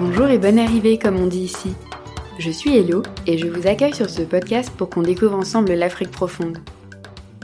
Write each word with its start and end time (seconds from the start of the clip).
Bonjour 0.00 0.28
et 0.28 0.38
bonne 0.38 0.60
arrivée 0.60 0.96
comme 0.96 1.16
on 1.16 1.26
dit 1.26 1.40
ici. 1.40 1.72
Je 2.38 2.52
suis 2.52 2.76
Hello 2.76 3.02
et 3.26 3.36
je 3.36 3.48
vous 3.48 3.66
accueille 3.66 3.96
sur 3.96 4.08
ce 4.08 4.22
podcast 4.22 4.70
pour 4.76 4.90
qu'on 4.90 5.02
découvre 5.02 5.34
ensemble 5.34 5.72
l'Afrique 5.72 6.12
profonde. 6.12 6.58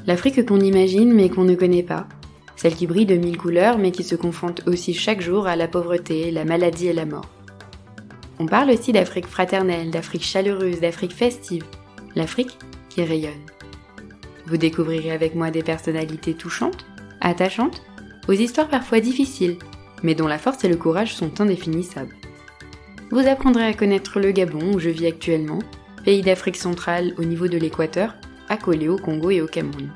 L'Afrique 0.06 0.46
qu'on 0.46 0.61
imagine 0.61 1.12
mais 1.12 1.29
qu'on 1.30 1.43
ne 1.43 1.56
connaît 1.56 1.82
pas. 1.82 2.06
Celle 2.54 2.77
qui 2.77 2.86
brille 2.86 3.06
de 3.06 3.16
mille 3.16 3.38
couleurs 3.38 3.77
mais 3.77 3.90
qui 3.90 4.04
se 4.04 4.14
confronte 4.14 4.62
aussi 4.68 4.95
chaque 4.95 5.20
jour 5.20 5.48
à 5.48 5.56
la 5.56 5.66
pauvreté, 5.66 6.30
la 6.30 6.45
maladie 6.45 6.86
et 6.86 6.93
la 6.93 7.06
mort. 7.06 7.29
On 8.38 8.46
parle 8.46 8.71
aussi 8.71 8.93
d'Afrique 8.93 9.27
fraternelle, 9.27 9.91
d'Afrique 9.91 10.25
chaleureuse, 10.25 10.79
d'Afrique 10.79 11.12
festive. 11.12 11.64
L'Afrique 12.14 12.57
qui 12.89 13.02
rayonne. 13.02 13.32
Vous 14.46 14.59
découvrirez 14.59 15.11
avec 15.11 15.34
moi 15.34 15.50
des 15.50 15.64
personnalités 15.64 16.34
touchantes, 16.34 16.86
attachantes, 17.21 17.82
aux 18.29 18.32
histoires 18.32 18.68
parfois 18.68 19.00
difficiles, 19.00 19.59
mais 20.05 20.14
dont 20.14 20.28
la 20.28 20.38
force 20.38 20.62
et 20.62 20.68
le 20.68 20.77
courage 20.77 21.16
sont 21.16 21.41
indéfinissables. 21.41 22.14
Vous 23.10 23.28
apprendrez 23.28 23.66
à 23.66 23.74
connaître 23.74 24.18
le 24.18 24.32
Gabon 24.32 24.74
où 24.74 24.78
je 24.78 24.90
vis 24.90 25.06
actuellement, 25.06 25.58
pays 26.04 26.22
d'Afrique 26.22 26.56
centrale 26.56 27.12
au 27.18 27.24
niveau 27.24 27.48
de 27.48 27.58
l'équateur, 27.58 28.14
accolé 28.48 28.88
au 28.88 28.96
Congo 28.96 29.30
et 29.30 29.40
au 29.40 29.46
Cameroun. 29.46 29.90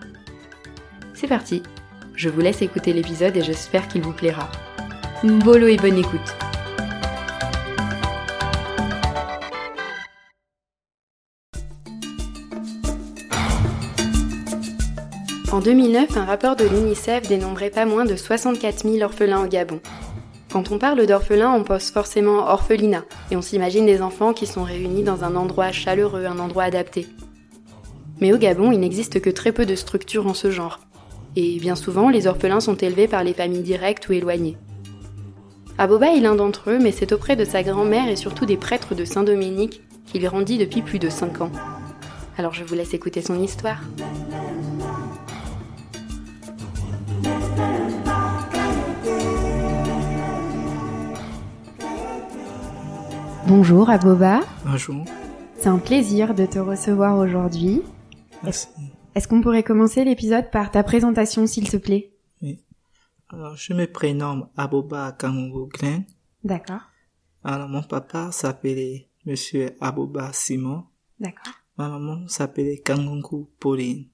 C'est 1.14 1.26
parti, 1.26 1.62
je 2.14 2.28
vous 2.28 2.40
laisse 2.40 2.62
écouter 2.62 2.92
l'épisode 2.92 3.36
et 3.36 3.42
j'espère 3.42 3.88
qu'il 3.88 4.02
vous 4.02 4.12
plaira. 4.12 4.50
Bolo 5.24 5.66
et 5.66 5.76
bonne 5.76 5.98
écoute 5.98 6.34
En 15.50 15.60
2009, 15.60 16.16
un 16.16 16.24
rapport 16.24 16.56
de 16.56 16.64
l'UNICEF 16.64 17.26
dénombrait 17.26 17.70
pas 17.70 17.86
moins 17.86 18.04
de 18.04 18.14
64 18.14 18.86
000 18.86 19.02
orphelins 19.02 19.42
au 19.42 19.48
Gabon. 19.48 19.80
Quand 20.50 20.70
on 20.70 20.78
parle 20.78 21.06
d'orphelins, 21.06 21.52
on 21.52 21.62
pense 21.62 21.90
forcément 21.90 22.48
orphelinat, 22.48 23.04
et 23.30 23.36
on 23.36 23.42
s'imagine 23.42 23.84
des 23.84 24.00
enfants 24.00 24.32
qui 24.32 24.46
sont 24.46 24.62
réunis 24.62 25.02
dans 25.02 25.22
un 25.22 25.36
endroit 25.36 25.72
chaleureux, 25.72 26.24
un 26.24 26.38
endroit 26.38 26.64
adapté. 26.64 27.06
Mais 28.20 28.32
au 28.32 28.38
Gabon, 28.38 28.72
il 28.72 28.80
n'existe 28.80 29.20
que 29.20 29.30
très 29.30 29.52
peu 29.52 29.66
de 29.66 29.74
structures 29.74 30.26
en 30.26 30.34
ce 30.34 30.50
genre, 30.50 30.80
et 31.36 31.58
bien 31.58 31.76
souvent, 31.76 32.08
les 32.08 32.26
orphelins 32.26 32.60
sont 32.60 32.76
élevés 32.76 33.08
par 33.08 33.24
les 33.24 33.34
familles 33.34 33.62
directes 33.62 34.08
ou 34.08 34.12
éloignées. 34.12 34.56
Aboba 35.76 36.08
est 36.08 36.20
l'un 36.20 36.34
d'entre 36.34 36.70
eux, 36.70 36.78
mais 36.80 36.92
c'est 36.92 37.12
auprès 37.12 37.36
de 37.36 37.44
sa 37.44 37.62
grand-mère 37.62 38.08
et 38.08 38.16
surtout 38.16 38.46
des 38.46 38.56
prêtres 38.56 38.94
de 38.94 39.04
Saint-Dominique 39.04 39.82
qu'il 40.06 40.22
grandit 40.22 40.58
depuis 40.58 40.82
plus 40.82 40.98
de 40.98 41.08
5 41.08 41.42
ans. 41.42 41.52
Alors 42.36 42.54
je 42.54 42.64
vous 42.64 42.74
laisse 42.74 42.94
écouter 42.94 43.22
son 43.22 43.40
histoire. 43.40 43.80
Bonjour 53.48 53.88
Aboba. 53.88 54.40
Bonjour. 54.66 55.06
C'est 55.56 55.68
un 55.68 55.78
plaisir 55.78 56.34
de 56.34 56.44
te 56.44 56.58
recevoir 56.58 57.16
aujourd'hui. 57.16 57.80
Merci. 58.42 58.68
Est-ce 59.14 59.26
qu'on 59.26 59.40
pourrait 59.40 59.62
commencer 59.62 60.04
l'épisode 60.04 60.50
par 60.50 60.70
ta 60.70 60.82
présentation 60.82 61.46
s'il 61.46 61.70
te 61.70 61.78
plaît? 61.78 62.12
Oui. 62.42 62.62
Alors, 63.30 63.56
je 63.56 63.72
me 63.72 63.86
prénomme 63.86 64.48
Aboba 64.54 65.16
Glenn. 65.18 66.04
D'accord. 66.44 66.82
Alors, 67.42 67.70
mon 67.70 67.82
papa 67.82 68.30
s'appelait 68.32 69.08
Monsieur 69.24 69.70
Aboba 69.80 70.30
Simon. 70.34 70.84
D'accord. 71.18 71.54
Ma 71.78 71.88
maman 71.88 72.28
s'appelait 72.28 72.82
Kangungu 72.84 73.46
Pauline. 73.58 74.08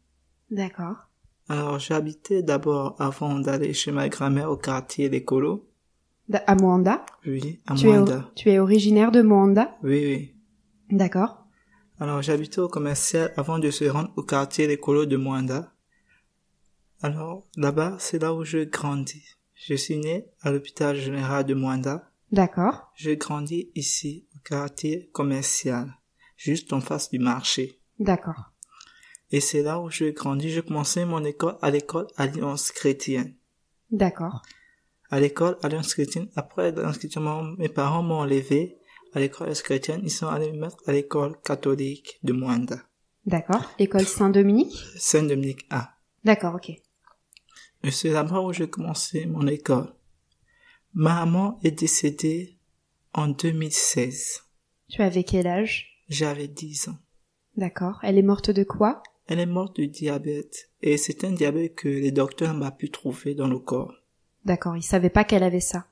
D'accord. 0.49 1.09
Alors, 1.49 1.81
j'habitais 1.81 2.45
d'abord 2.45 2.95
avant 3.01 3.41
d'aller 3.41 3.75
chez 3.75 3.91
ma 3.91 4.09
grand-mère 4.09 4.53
au 4.53 4.57
quartier 4.57 5.25
Colos. 5.25 5.67
À 6.33 6.55
Moanda 6.55 7.05
Oui, 7.27 7.61
à 7.67 7.75
tu 7.75 7.87
es, 7.89 7.93
Moanda. 7.93 8.31
tu 8.35 8.51
es 8.51 8.59
originaire 8.59 9.13
de 9.13 9.21
Moanda 9.23 9.77
Oui, 9.83 10.05
oui. 10.05 10.35
D'accord. 10.97 11.47
Alors, 12.01 12.23
j'habitais 12.23 12.61
au 12.61 12.69
commercial 12.69 13.33
avant 13.37 13.59
de 13.59 13.71
se 13.71 13.85
rendre 13.85 14.13
au 14.17 14.23
quartier 14.23 14.67
Les 14.67 14.79
Colos 14.79 15.07
de 15.07 15.17
Moanda. 15.17 15.73
Alors, 17.03 17.47
là-bas, 17.57 17.97
c'est 17.99 18.21
là 18.21 18.33
où 18.35 18.45
je 18.45 18.65
grandis. 18.65 19.25
Je 19.55 19.75
suis 19.75 19.99
né 19.99 20.27
à 20.41 20.51
l'hôpital 20.51 20.97
général 20.97 21.45
de 21.45 21.55
Moanda. 21.55 22.11
D'accord. 22.33 22.91
J'ai 22.97 23.17
grandi 23.17 23.71
ici, 23.75 24.27
au 24.35 24.39
quartier 24.41 25.11
commercial, 25.13 25.95
juste 26.37 26.73
en 26.73 26.81
face 26.81 27.11
du 27.11 27.19
marché. 27.19 27.79
D'accord. 27.99 28.51
Et 29.31 29.41
c'est 29.41 29.63
là 29.63 29.79
où 29.81 29.91
j'ai 29.91 30.13
grandi. 30.13 30.51
J'ai 30.51 30.63
commencé 30.63 31.05
mon 31.05 31.23
école 31.25 31.57
à 31.63 31.71
l'école 31.71 32.07
Alliance 32.17 32.73
chrétienne. 32.73 33.35
D'accord. 33.91 34.43
À 35.11 35.21
l'école 35.21 35.57
Alliance 35.63 35.95
chrétienne, 35.95 36.29
après 36.35 36.73
l'inscription, 36.73 37.43
mes 37.59 37.69
parents 37.69 38.03
m'ont 38.03 38.21
enlevé 38.21 38.79
à 39.13 39.21
l'école 39.21 39.53
chrétienne. 39.55 40.01
Ils 40.03 40.11
sont 40.11 40.27
allés 40.29 40.53
me 40.53 40.59
mettre 40.59 40.79
à 40.87 40.93
l'école 40.93 41.41
catholique 41.43 42.19
de 42.23 42.33
Moanda, 42.33 42.83
D'accord. 43.27 43.71
École 43.79 44.07
Saint-Dominique? 44.07 44.77
Saint-Dominique 44.97 45.65
A. 45.71 45.95
D'accord, 46.25 46.57
ok. 46.57 46.71
Et 47.83 47.91
c'est 47.91 48.11
là-bas 48.11 48.41
où 48.41 48.53
j'ai 48.53 48.69
commencé 48.69 49.25
mon 49.27 49.47
école. 49.47 49.95
Ma 50.93 51.25
maman 51.25 51.59
est 51.63 51.71
décédée 51.71 52.59
en 53.15 53.29
2016. 53.29 54.43
Tu 54.91 55.03
avais 55.03 55.25
quel 55.25 55.47
âge? 55.47 56.03
J'avais 56.09 56.49
10 56.49 56.89
ans. 56.89 56.99
D'accord. 57.57 57.99
Elle 58.03 58.19
est 58.19 58.23
morte 58.23 58.51
de 58.51 58.65
quoi? 58.65 59.03
Elle 59.27 59.41
est 59.41 59.47
morte 59.47 59.77
du 59.77 59.89
diabète. 59.89 60.71
Et 60.83 60.99
c'est 60.99 61.25
un 61.25 61.33
diabète 61.33 61.75
que 61.75 61.89
les 61.89 62.13
docteurs 62.13 62.53
m'ont 62.53 62.71
pu 62.71 62.91
trouver 62.91 63.35
dans 63.35 63.49
le 63.49 63.59
corps. 63.59 63.95
D'accord, 64.45 64.77
il 64.77 64.83
savait 64.83 65.11
pas 65.11 65.25
qu'elle 65.25 65.43
avait 65.43 65.61
ça. 65.61 65.87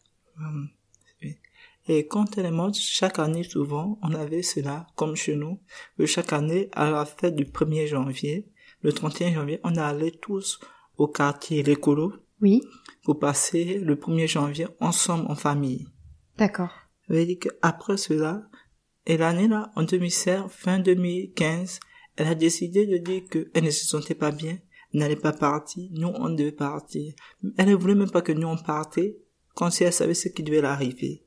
Et 1.88 2.06
quand 2.06 2.38
elle 2.38 2.46
est 2.46 2.50
morte, 2.52 2.76
chaque 2.76 3.18
année 3.18 3.42
souvent, 3.42 3.98
on 4.02 4.14
avait 4.14 4.42
cela, 4.42 4.86
comme 4.94 5.16
chez 5.16 5.34
nous, 5.34 5.58
que 5.98 6.06
chaque 6.06 6.32
année, 6.32 6.68
à 6.72 6.90
la 6.90 7.04
fête 7.04 7.34
du 7.34 7.44
1er 7.44 7.86
janvier, 7.88 8.48
le 8.82 8.92
31 8.92 9.34
janvier, 9.34 9.60
on 9.64 9.76
allait 9.76 10.12
tous 10.12 10.60
au 10.96 11.08
quartier 11.08 11.62
L'écolo 11.62 12.12
Oui. 12.40 12.62
pour 13.04 13.18
passer 13.18 13.78
le 13.78 13.96
1er 13.96 14.28
janvier 14.28 14.66
ensemble 14.80 15.26
en 15.30 15.34
famille. 15.34 15.88
D'accord. 16.38 16.70
Ça 17.08 17.14
veut 17.14 17.26
dire 17.26 17.38
qu'après 17.40 17.96
cela, 17.96 18.42
et 19.06 19.16
l'année 19.16 19.48
là, 19.48 19.72
en 19.74 19.82
2016, 19.82 20.42
fin 20.50 20.78
2015, 20.78 21.80
elle 22.16 22.28
a 22.28 22.34
décidé 22.36 22.86
de 22.86 22.98
dire 22.98 23.22
qu'elle 23.28 23.64
ne 23.64 23.70
se 23.70 23.86
sentait 23.86 24.14
pas 24.14 24.30
bien, 24.30 24.58
n'allait 24.92 25.16
pas 25.16 25.32
partir, 25.32 25.88
nous 25.92 26.12
on 26.14 26.30
devait 26.30 26.52
partir. 26.52 27.14
Elle 27.56 27.70
ne 27.70 27.74
voulait 27.74 27.94
même 27.94 28.10
pas 28.10 28.22
que 28.22 28.32
nous 28.32 28.48
on 28.48 28.56
partait, 28.56 29.18
quand 29.54 29.70
si 29.70 29.84
elle 29.84 29.92
savait 29.92 30.14
ce 30.14 30.28
qui 30.28 30.42
devait 30.42 30.60
l'arriver. 30.60 31.24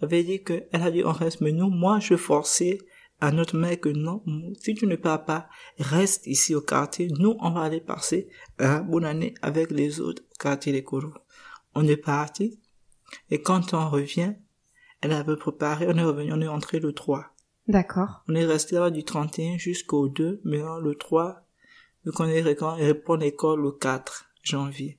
Ça 0.00 0.06
veut 0.06 0.22
dire 0.22 0.44
qu'elle 0.44 0.68
a 0.72 0.90
dit 0.90 1.02
on 1.04 1.12
reste, 1.12 1.40
mais 1.40 1.52
nous, 1.52 1.70
moi 1.70 1.98
je 2.00 2.16
forçais 2.16 2.78
à 3.20 3.32
notre 3.32 3.56
mère 3.56 3.80
que 3.80 3.88
non, 3.88 4.22
si 4.60 4.74
tu 4.74 4.86
ne 4.86 4.96
pars 4.96 5.24
pas, 5.24 5.48
reste 5.78 6.26
ici 6.26 6.54
au 6.54 6.60
quartier, 6.60 7.08
nous 7.18 7.36
on 7.40 7.50
va 7.50 7.62
aller 7.62 7.80
passer 7.80 8.28
la 8.58 8.80
bonne 8.80 9.04
année 9.04 9.34
avec 9.42 9.70
les 9.72 10.00
autres 10.00 10.22
au 10.22 10.38
quartier 10.38 10.72
des 10.72 10.84
Coraux. 10.84 11.14
On 11.74 11.86
est 11.86 11.96
parti, 11.96 12.60
et 13.30 13.42
quand 13.42 13.74
on 13.74 13.88
revient, 13.88 14.34
elle 15.00 15.12
avait 15.12 15.36
préparé, 15.36 15.86
on 15.88 15.96
est 15.96 16.04
revenu, 16.04 16.32
on 16.32 16.40
est 16.40 16.48
entré 16.48 16.78
le 16.78 16.92
3. 16.92 17.26
D'accord. 17.66 18.22
On 18.28 18.34
est 18.34 18.46
resté 18.46 18.76
là 18.76 18.90
du 18.90 19.04
31 19.04 19.58
jusqu'au 19.58 20.08
2, 20.08 20.40
maintenant 20.44 20.78
le 20.78 20.94
3, 20.94 21.47
vu 22.04 22.12
qu'on 22.12 22.28
est 22.28 22.42
reprend 22.42 23.16
l'école 23.16 23.62
le 23.62 23.72
4 23.72 24.30
janvier. 24.42 24.98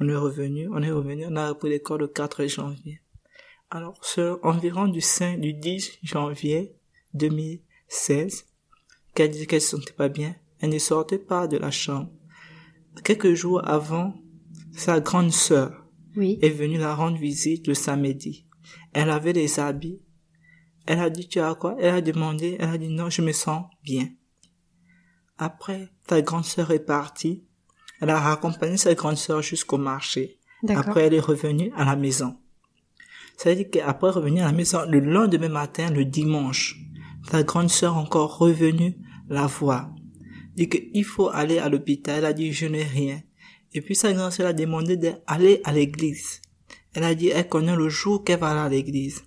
On 0.00 0.08
est 0.08 0.16
revenu, 0.16 0.68
on 0.68 0.82
est 0.82 0.90
revenu, 0.90 1.26
on 1.26 1.36
a 1.36 1.48
repris 1.48 1.70
l'école 1.70 2.00
le 2.00 2.08
4 2.08 2.46
janvier. 2.46 3.00
Alors, 3.70 3.98
c'est 4.02 4.28
environ 4.42 4.86
du 4.86 5.00
5, 5.00 5.40
du 5.40 5.54
10 5.54 5.98
janvier 6.02 6.76
2016, 7.14 8.46
qu'elle 9.14 9.30
disait 9.30 9.46
qu'elle 9.46 9.60
se 9.60 9.76
sentait 9.76 9.92
pas 9.92 10.08
bien. 10.08 10.36
Elle 10.60 10.70
ne 10.70 10.78
sortait 10.78 11.18
pas 11.18 11.46
de 11.46 11.56
la 11.56 11.70
chambre. 11.70 12.10
Quelques 13.04 13.34
jours 13.34 13.66
avant, 13.66 14.14
sa 14.72 15.00
grande 15.00 15.32
sœur 15.32 15.86
Oui. 16.16 16.38
est 16.42 16.50
venue 16.50 16.78
la 16.78 16.94
rendre 16.94 17.18
visite 17.18 17.66
le 17.66 17.74
samedi. 17.74 18.46
Elle 18.92 19.10
avait 19.10 19.32
des 19.32 19.58
habits. 19.58 20.00
Elle 20.86 21.00
a 21.00 21.10
dit, 21.10 21.28
tu 21.28 21.40
as 21.40 21.54
quoi? 21.54 21.76
Elle 21.80 21.94
a 21.94 22.00
demandé, 22.00 22.56
elle 22.60 22.68
a 22.68 22.78
dit, 22.78 22.88
non, 22.88 23.10
je 23.10 23.22
me 23.22 23.32
sens 23.32 23.64
bien. 23.82 24.08
Après, 25.38 25.88
ta 26.06 26.22
grande 26.22 26.44
sœur 26.44 26.70
est 26.70 26.84
partie. 26.84 27.44
Elle 28.00 28.10
a 28.10 28.20
raccompagné 28.20 28.76
sa 28.76 28.94
grande 28.94 29.16
sœur 29.16 29.42
jusqu'au 29.42 29.78
marché. 29.78 30.38
Après, 30.68 31.06
elle 31.06 31.14
est 31.14 31.20
revenue 31.20 31.72
à 31.76 31.84
la 31.84 31.96
maison. 31.96 32.36
Ça 33.36 33.50
veut 33.50 33.56
dire 33.56 33.70
qu'après 33.70 34.10
revenir 34.10 34.44
à 34.44 34.46
la 34.46 34.56
maison, 34.56 34.80
le 34.88 35.00
lendemain 35.00 35.48
matin, 35.48 35.90
le 35.90 36.04
dimanche, 36.04 36.78
ta 37.30 37.42
grande 37.42 37.70
sœur 37.70 37.96
encore 37.96 38.38
revenue 38.38 38.96
la 39.28 39.46
voir. 39.46 39.90
Dit 40.54 40.68
qu'il 40.68 41.04
faut 41.04 41.28
aller 41.28 41.58
à 41.58 41.68
l'hôpital. 41.68 42.18
Elle 42.18 42.24
a 42.24 42.32
dit, 42.32 42.52
je 42.52 42.66
n'ai 42.66 42.84
rien. 42.84 43.20
Et 43.74 43.82
puis 43.82 43.94
sa 43.94 44.12
grande 44.12 44.32
sœur 44.32 44.46
a 44.46 44.52
demandé 44.52 44.96
d'aller 44.96 45.60
à 45.64 45.72
l'église. 45.72 46.40
Elle 46.94 47.04
a 47.04 47.14
dit, 47.14 47.28
elle 47.28 47.48
connaît 47.48 47.76
le 47.76 47.90
jour 47.90 48.24
qu'elle 48.24 48.40
va 48.40 48.50
aller 48.50 48.60
à 48.60 48.68
l'église. 48.68 49.24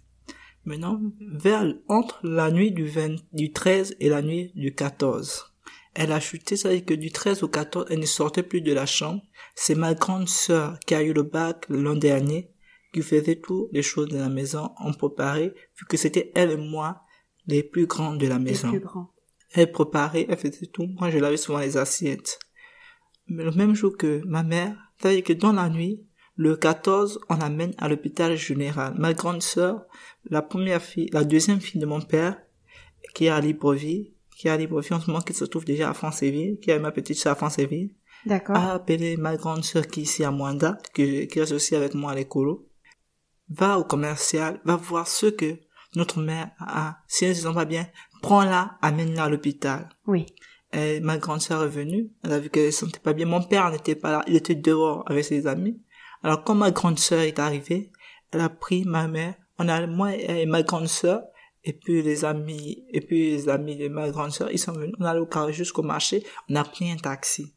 Maintenant, 0.65 0.99
vers, 1.19 1.65
entre 1.87 2.19
la 2.23 2.51
nuit 2.51 2.71
du 2.71 2.85
20, 2.85 3.15
du 3.31 3.51
13 3.51 3.95
et 3.99 4.09
la 4.09 4.21
nuit 4.21 4.51
du 4.55 4.73
14, 4.73 5.49
elle 6.00 6.13
a 6.13 6.22
chuté, 6.22 6.56
ça 6.56 6.69
veut 6.69 6.75
dire 6.75 6.86
que 6.86 6.94
du 6.94 7.12
13 7.12 7.44
au 7.44 7.50
14, 7.50 7.88
elle 7.90 8.00
ne 8.00 8.06
sortait 8.06 8.42
plus 8.42 8.62
de 8.62 8.72
la 8.72 8.86
chambre. 8.86 9.22
C'est 9.54 9.75
ma 9.75 9.94
grande 9.94 10.30
sœur 10.30 10.80
qui 10.88 10.96
a 10.96 11.04
eu 11.04 11.12
le 11.12 11.24
bac 11.24 11.66
l'an 11.68 11.96
dernier 11.96 12.54
qui 12.94 13.01
faisait 13.01 13.36
toutes 13.36 13.68
les 13.74 13.81
choses 13.84 14.07
de 14.07 14.18
la 14.18 14.30
maison, 14.30 14.72
on 14.80 14.94
préparait, 14.94 15.54
vu 15.78 15.86
que 15.90 15.98
c'était 15.98 16.31
elle 16.36 16.51
et 16.51 16.57
moi 16.57 17.01
les 17.48 17.63
plus 17.63 17.86
grands 17.86 18.16
de 18.16 18.28
la 18.28 18.40
maison. 18.40 18.72
Les 18.72 18.80
plus 18.80 18.88
grands. 18.88 19.12
Elle 19.51 19.74
préparait, 19.74 20.25
elle 20.30 20.38
faisait 20.38 20.68
tout. 20.68 20.88
Moi, 20.88 21.10
je 21.10 21.18
lavais 21.18 21.36
souvent 21.36 21.60
les 21.60 21.75
assiettes. 21.75 22.40
Mais 23.28 23.44
le 23.44 23.51
même 23.51 23.75
jour 23.75 23.98
que 23.98 24.22
ma 24.25 24.44
mère, 24.44 24.78
c'est-à-dire 24.98 25.24
que 25.24 25.34
dans 25.34 25.51
la 25.51 25.69
nuit, 25.69 26.07
le 26.36 26.56
14, 26.56 27.19
on 27.28 27.36
l'amène 27.36 27.74
à 27.78 27.90
l'hôpital 27.90 28.38
général. 28.38 28.96
Ma 28.98 29.13
grande 29.13 29.42
sœur, 29.42 29.86
la 30.30 30.42
première 30.42 30.81
fille, 30.81 31.10
la 31.12 31.25
deuxième 31.25 31.60
fille 31.60 31.81
de 31.81 31.86
mon 31.86 32.00
père, 32.00 32.42
qui 33.13 33.25
est 33.25 33.30
à 33.30 33.42
Libreville, 33.42 34.13
qui 34.39 34.47
est 34.47 34.51
à 34.51 34.57
Libreville 34.57 34.94
en 34.94 35.01
ce 35.01 35.12
moment, 35.12 35.21
qui 35.21 35.33
se 35.33 35.44
trouve 35.44 35.65
déjà 35.65 35.89
à 35.89 35.94
Franceville, 35.94 36.59
qui 36.62 36.71
est 36.71 36.80
ma 36.80 36.91
petite 36.91 37.18
sœur 37.18 37.33
à 37.33 37.36
Franceville, 37.36 37.94
D'accord. 38.25 38.56
a 38.56 38.71
appelé 38.71 39.18
ma 39.18 39.36
grande 39.36 39.65
sœur 39.65 39.86
qui 39.86 40.00
est 40.00 40.03
ici 40.03 40.24
à 40.24 40.31
Mwanda, 40.31 40.77
qui, 40.94 41.27
qui 41.27 41.41
reste 41.41 41.51
aussi 41.51 41.75
avec 41.75 41.94
moi 41.94 42.13
à 42.13 42.15
l'écolo, 42.15 42.69
va 43.50 43.77
au 43.77 43.83
commercial, 43.83 44.62
va 44.63 44.77
voir 44.77 45.09
ce 45.09 45.25
que 45.25 45.59
notre 45.97 46.21
mère 46.21 46.51
a. 46.57 47.00
Si 47.06 47.25
elle 47.25 47.31
ne 47.31 47.36
se 47.36 47.41
sent 47.41 47.53
pas 47.53 47.65
bien, 47.65 47.86
prends-la, 48.21 48.77
amène-la 48.81 49.25
à 49.25 49.30
l'hôpital. 49.30 49.89
Oui. 50.07 50.25
Et 50.71 51.01
ma 51.01 51.18
grande 51.18 51.41
sœur 51.41 51.65
est 51.65 51.68
venue, 51.68 52.09
elle 52.24 52.31
a 52.31 52.39
vu 52.39 52.50
qu'elle 52.50 52.68
ne 52.68 52.71
se 52.71 52.80
sentait 52.86 53.00
pas 53.00 53.12
bien. 53.12 53.25
Mon 53.25 53.44
père 53.44 53.69
n'était 53.71 53.95
pas 53.95 54.12
là, 54.12 54.24
il 54.25 54.38
était 54.38 54.56
dehors 54.56 55.03
avec 55.07 55.25
ses 55.25 55.47
amis. 55.47 55.81
Alors 56.24 56.45
quand 56.45 56.56
ma 56.56 56.71
grande 56.71 56.97
sœur 56.97 57.24
est 57.24 57.39
arrivée, 57.39 57.91
elle 58.31 58.39
a 58.39 58.47
pris 58.47 58.86
ma 58.86 59.09
mère, 59.09 59.33
on 59.57 59.68
a 59.68 59.86
moi 59.86 60.15
et 60.15 60.45
ma 60.45 60.63
grande 60.63 60.88
sœur, 60.88 61.24
et 61.63 61.73
puis 61.73 62.01
les 62.01 62.25
amis, 62.25 62.85
et 62.91 63.01
puis 63.01 63.31
les 63.31 63.50
amis 63.50 63.75
de 63.75 63.88
ma 63.88 64.09
grande 64.09 64.31
sœur, 64.31 64.50
ils 64.51 64.59
sont 64.59 64.71
venus, 64.73 64.95
on 65.00 65.06
allé 65.06 65.19
au 65.19 65.25
carré 65.25 65.53
jusqu'au 65.53 65.83
marché, 65.83 66.23
on 66.50 66.56
a 66.56 66.63
pris 66.63 66.89
un 66.91 66.97
taxi. 66.97 67.53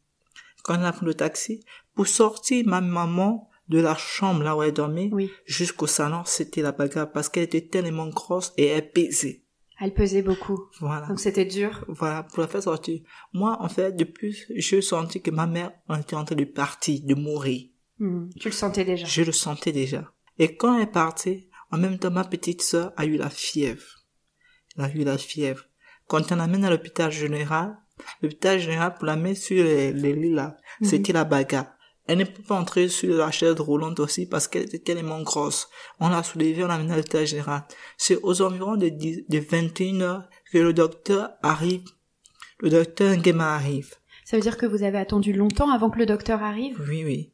Quand 0.64 0.78
on 0.78 0.82
a 0.84 0.92
pris 0.92 1.06
le 1.06 1.14
taxi, 1.14 1.64
pour 1.94 2.06
sortir 2.06 2.66
ma 2.66 2.80
maman 2.80 3.48
de 3.68 3.80
la 3.80 3.94
chambre 3.96 4.42
là 4.42 4.56
où 4.56 4.62
elle 4.62 4.72
dormait, 4.72 5.08
Oui. 5.12 5.30
jusqu'au 5.46 5.86
salon, 5.86 6.22
c'était 6.24 6.62
la 6.62 6.72
bagarre 6.72 7.10
parce 7.10 7.28
qu'elle 7.28 7.44
était 7.44 7.66
tellement 7.68 8.08
grosse 8.08 8.52
et 8.56 8.66
elle 8.66 8.90
pesait. 8.90 9.42
Elle 9.80 9.94
pesait 9.94 10.22
beaucoup. 10.22 10.66
Voilà. 10.80 11.06
Donc 11.08 11.18
c'était 11.18 11.44
dur. 11.44 11.84
Voilà, 11.88 12.22
pour 12.22 12.40
la 12.40 12.48
faire 12.48 12.62
sortir. 12.62 13.00
Moi, 13.32 13.56
en 13.60 13.68
fait, 13.68 13.92
depuis, 13.96 14.36
je 14.54 14.80
sentais 14.80 15.20
que 15.20 15.30
ma 15.32 15.46
mère 15.46 15.72
était 15.98 16.14
en 16.14 16.24
train 16.24 16.36
de 16.36 16.44
partir, 16.44 17.00
de 17.02 17.14
mourir. 17.14 17.68
Hmm. 17.98 18.28
Tu 18.38 18.48
le 18.48 18.52
sentais 18.52 18.84
déjà. 18.84 19.06
Je 19.06 19.22
le 19.22 19.32
sentais 19.32 19.72
déjà. 19.72 20.12
Et 20.38 20.56
quand 20.56 20.78
elle 20.78 20.90
partait, 20.90 21.48
en 21.72 21.78
même 21.78 21.98
temps, 21.98 22.10
ma 22.10 22.24
petite 22.24 22.62
sœur 22.62 22.92
a 22.96 23.04
eu 23.06 23.16
la 23.16 23.30
fièvre. 23.30 24.04
Elle 24.78 24.84
a 24.84 24.90
eu 24.94 25.04
la 25.04 25.18
fièvre. 25.18 25.64
Quand 26.06 26.30
on 26.32 26.36
l'amène 26.36 26.64
à 26.64 26.70
l'hôpital 26.70 27.10
général, 27.10 27.76
l'hôpital 28.22 28.58
général, 28.58 28.94
pour 28.94 29.06
la 29.06 29.16
mettre 29.16 29.40
sur 29.40 29.62
les, 29.64 29.92
les 29.92 30.12
lits 30.14 30.34
là, 30.34 30.56
Mhm. 30.80 30.88
c'était 30.88 31.12
la 31.12 31.24
bagarre. 31.24 31.72
Elle 32.06 32.18
ne 32.18 32.24
peut 32.24 32.42
pas 32.42 32.58
entrer 32.58 32.88
sur 32.88 33.16
la 33.16 33.30
chaise 33.30 33.54
roulante 33.60 34.00
aussi 34.00 34.26
parce 34.26 34.48
qu'elle 34.48 34.64
était 34.64 34.80
tellement 34.80 35.22
grosse. 35.22 35.68
On 36.00 36.08
l'a 36.08 36.22
soulevée, 36.24 36.64
on 36.64 36.66
l'a 36.66 36.74
amenée 36.74 36.92
à 36.92 36.96
l'hôpital 36.96 37.26
général. 37.26 37.62
C'est 37.96 38.18
aux 38.22 38.42
environs 38.42 38.76
de, 38.76 38.88
10 38.88 39.24
de 39.28 39.38
21 39.38 40.00
heures 40.00 40.28
que 40.50 40.58
le 40.58 40.72
docteur 40.72 41.30
arrive. 41.42 41.84
Le 42.58 42.70
docteur 42.70 43.16
Ngema 43.16 43.54
arrive. 43.54 43.94
Ça 44.24 44.36
veut 44.36 44.42
dire 44.42 44.56
que 44.56 44.66
vous 44.66 44.82
avez 44.82 44.98
attendu 44.98 45.32
longtemps 45.32 45.70
avant 45.70 45.90
que 45.90 45.98
le 45.98 46.06
docteur 46.06 46.42
arrive? 46.42 46.76
Oui, 46.88 47.04
oui. 47.04 47.31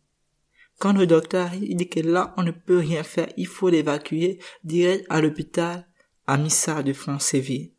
Quand 0.78 0.92
le 0.92 1.06
docteur 1.06 1.46
arrive, 1.46 1.64
il 1.64 1.76
dit 1.76 1.88
que 1.88 2.00
là, 2.00 2.34
on 2.36 2.42
ne 2.42 2.52
peut 2.52 2.78
rien 2.78 3.02
faire. 3.02 3.28
Il 3.36 3.46
faut 3.46 3.68
l'évacuer 3.68 4.38
direct 4.62 5.04
à 5.08 5.20
l'hôpital 5.20 5.88
Amissa 6.26 6.82
de 6.82 6.92
Franceville. 6.92 7.72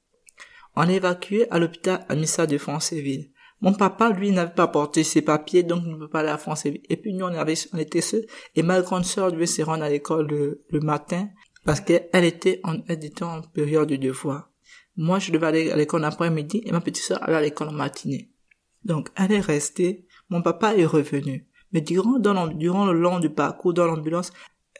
On 0.76 0.84
l'a 0.84 0.94
évacué 0.94 1.50
à 1.50 1.60
l'hôpital 1.60 2.06
Amissa 2.10 2.46
de 2.46 2.58
Franceville. 2.58 3.32
Mon 3.62 3.74
papa, 3.74 4.10
lui, 4.12 4.32
n'avait 4.32 4.54
pas 4.54 4.68
porté 4.68 5.04
ses 5.04 5.22
papiers, 5.22 5.64
donc 5.64 5.84
il 5.86 5.92
ne 5.92 5.98
peut 5.98 6.10
pas 6.10 6.20
aller 6.22 6.30
à 6.30 6.38
Franceville. 6.38 6.82
Et 6.90 6.98
puis 6.98 7.14
nous, 7.14 7.26
on, 7.26 7.34
avait, 7.34 7.56
on 7.74 7.78
était 7.78 8.02
seuls. 8.02 8.26
Et 8.56 8.64
ma 8.64 8.82
grande 8.82 9.06
sœur 9.06 9.32
devait 9.32 9.46
se 9.46 9.62
rendre 9.62 9.84
à 9.84 9.90
l'école 9.90 10.28
le, 10.28 10.64
le 10.70 10.80
matin 10.80 11.30
parce 11.66 11.82
qu'elle 11.82 12.24
était 12.24 12.62
en, 12.64 12.78
elle 12.88 13.04
était 13.04 13.24
en 13.24 13.42
période 13.42 13.90
de 13.90 13.98
devoir. 13.98 14.50
Moi, 14.96 15.20
je 15.20 15.32
devais 15.32 15.48
aller 15.48 15.72
à 15.72 15.76
l'école 15.76 16.02
l'après-midi 16.02 16.62
et 16.66 16.72
ma 16.72 16.82
petite 16.82 17.04
sœur 17.04 17.22
allait 17.24 17.36
à 17.36 17.42
l'école 17.42 17.70
en 17.70 17.74
matinée. 17.74 18.32
Donc, 18.84 19.10
elle 19.16 19.32
est 19.34 19.40
restée. 19.40 20.06
Mon 20.30 20.42
papa 20.42 20.76
est 20.76 20.86
revenu. 20.86 21.49
Mais 21.72 21.82
durant, 21.82 22.20
dans 22.20 22.48
durant 22.48 22.86
le 22.86 22.94
long 23.00 23.20
du 23.20 23.30
parcours 23.30 23.74
dans 23.74 23.86
l'ambulance, 23.86 24.32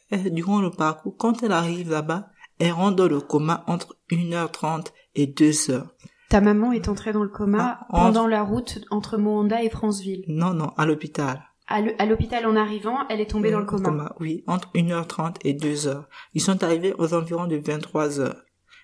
elle- 0.10 0.34
durant 0.34 0.60
le 0.62 0.72
parcours, 0.72 1.16
quand 1.18 1.44
elle 1.44 1.52
arrive 1.52 1.92
là-bas, 1.92 2.30
elle 2.60 2.72
rentre 2.72 2.96
dans 2.98 3.08
le 3.08 3.22
coma 3.22 3.64
entre 3.68 3.96
1h30 4.12 4.92
et 5.16 5.28
2h. 5.28 5.84
Ta 6.30 6.42
maman 6.42 6.72
est 6.72 6.88
entrée 6.90 7.12
dans 7.14 7.24
le 7.24 7.30
coma 7.30 7.80
Ah, 7.80 7.86
en- 7.90 8.06
pendant 8.06 8.28
la 8.28 8.44
route 8.44 8.80
entre 8.92 9.18
Moanda 9.18 9.64
et 9.64 9.70
Franceville. 9.70 10.24
Non, 10.28 10.54
non, 10.54 10.72
à 10.78 10.86
l'hôpital. 10.86 11.44
À 11.68 12.06
l'hôpital 12.08 12.48
en 12.48 12.56
arrivant, 12.56 12.98
elle 13.10 13.22
est 13.22 13.30
tombée 13.30 13.52
dans 13.52 13.60
le 13.60 13.66
coma. 13.66 14.16
Oui, 14.20 14.44
entre 14.48 14.70
1h30 14.74 15.38
et 15.44 15.54
2h. 15.54 16.06
Ils 16.34 16.42
sont 16.42 16.64
arrivés 16.64 16.94
aux 16.98 17.14
environs 17.14 17.46
de 17.46 17.58
23h. 17.58 18.34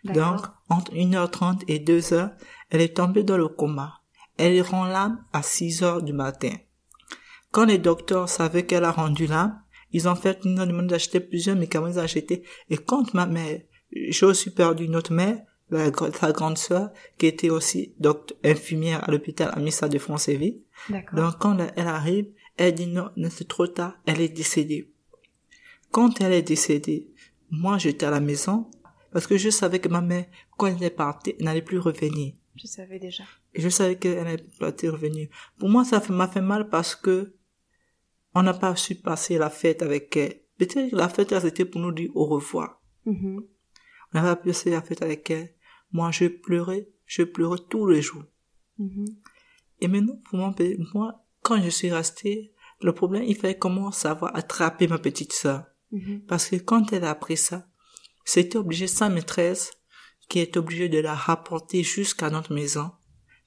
Donc, 0.03 0.41
entre 0.69 0.91
1h30 0.93 1.63
et 1.67 1.79
2h, 1.79 2.29
elle 2.69 2.81
est 2.81 2.95
tombée 2.95 3.23
dans 3.23 3.37
le 3.37 3.47
coma. 3.47 4.01
Elle 4.37 4.61
rend 4.61 4.85
l'âme 4.85 5.23
à 5.33 5.41
6h 5.41 6.03
du 6.03 6.13
matin. 6.13 6.51
Quand 7.55 7.63
les 7.63 7.77
docteurs 7.77 8.27
savaient 8.27 8.65
qu'elle 8.65 8.83
a 8.83 8.91
rendu 8.91 9.27
l'âme, 9.27 9.61
ils 9.93 10.09
ont 10.09 10.15
fait 10.15 10.37
une 10.43 10.55
demande 10.55 10.87
d'acheter 10.87 11.21
plusieurs 11.21 11.55
médicaments, 11.55 11.87
ils 11.87 11.97
ont 11.97 12.01
acheté. 12.03 12.43
Et 12.69 12.75
quand 12.75 13.13
ma 13.13 13.25
mère, 13.25 13.61
j'ai 13.93 14.25
aussi 14.25 14.49
perdu 14.53 14.83
une 14.83 14.95
autre 14.97 15.13
mère, 15.13 15.37
la, 15.69 15.89
sa 16.19 16.33
grande 16.33 16.57
sœur, 16.57 16.89
qui 17.17 17.27
était 17.27 17.49
aussi 17.49 17.93
docteur, 17.97 18.37
infirmière 18.43 19.07
à 19.07 19.11
l'hôpital 19.11 19.51
Amissa 19.53 19.87
de 19.87 19.97
Franceville. 19.99 20.59
Donc 21.13 21.37
quand 21.39 21.57
elle- 21.77 21.87
arrive, 21.87 22.27
elle 22.57 22.75
dit 22.75 22.87
non, 22.87 23.09
non, 23.15 23.29
c'est 23.31 23.47
trop 23.47 23.67
tard, 23.67 23.93
elle 24.05 24.19
est 24.19 24.27
décédée. 24.27 24.91
Quand 25.91 26.19
elle 26.19 26.33
est 26.33 26.41
décédée, 26.41 27.07
moi 27.49 27.77
j'étais 27.77 28.05
à 28.05 28.11
la 28.11 28.19
maison 28.19 28.69
parce 29.13 29.27
que 29.27 29.37
je 29.37 29.49
savais 29.49 29.79
que 29.79 29.87
ma 29.87 30.01
mère, 30.01 30.25
quand 30.57 30.67
elle 30.67 30.83
est 30.83 30.89
partie, 30.89 31.35
n'allait 31.39 31.61
plus 31.61 31.79
revenir. 31.79 32.33
Je 32.57 32.67
savais 32.67 32.99
déjà. 32.99 33.23
Et 33.53 33.61
je 33.61 33.69
savais 33.69 33.95
qu'elle 33.95 34.25
n'allait 34.25 34.43
plus 34.77 34.89
revenir. 34.89 35.29
Pour 35.57 35.69
moi, 35.69 35.85
ça 35.85 36.01
m'a 36.09 36.27
fait 36.27 36.41
mal 36.41 36.67
parce 36.67 36.95
que 36.95 37.33
on 38.35 38.43
n'a 38.43 38.53
pas 38.53 38.75
su 38.75 38.95
passer 38.95 39.37
la 39.37 39.49
fête 39.49 39.81
avec 39.81 40.15
elle. 40.17 40.41
Peut-être 40.57 40.91
que 40.91 40.95
la 40.95 41.09
fête, 41.09 41.31
là, 41.31 41.41
c'était 41.41 41.65
pour 41.65 41.81
nous 41.81 41.93
dire 41.93 42.11
au 42.15 42.25
revoir. 42.25 42.81
Mhm. 43.05 43.43
On 44.13 44.17
n'a 44.17 44.21
pas 44.21 44.35
pu 44.35 44.49
passer 44.49 44.69
la 44.71 44.81
fête 44.81 45.01
avec 45.01 45.29
elle. 45.29 45.55
Moi, 45.91 46.11
je 46.11 46.27
pleurais, 46.27 46.89
je 47.05 47.23
pleurais 47.23 47.59
tous 47.69 47.87
les 47.87 48.01
jours. 48.01 48.25
Mhm. 48.77 49.05
Et 49.79 49.87
maintenant, 49.87 50.21
pour 50.25 50.37
mon 50.37 50.53
moi, 50.93 51.25
quand 51.41 51.61
je 51.61 51.69
suis 51.69 51.91
restée, 51.91 52.53
le 52.81 52.93
problème, 52.93 53.23
il 53.23 53.35
fallait 53.35 53.57
comment 53.57 53.91
savoir 53.91 54.35
attraper 54.35 54.87
ma 54.87 54.97
petite 54.97 55.33
sœur. 55.33 55.65
Mhm. 55.91 56.25
Parce 56.27 56.49
que 56.49 56.57
quand 56.57 56.91
elle 56.91 57.05
a 57.05 57.11
appris 57.11 57.37
ça, 57.37 57.67
c'était 58.25 58.57
obligé, 58.57 58.87
sa 58.87 59.07
maîtresse, 59.07 59.71
qui 60.27 60.39
est 60.39 60.57
obligée 60.57 60.89
de 60.89 60.99
la 60.99 61.13
rapporter 61.13 61.83
jusqu'à 61.83 62.29
notre 62.29 62.53
maison, 62.53 62.91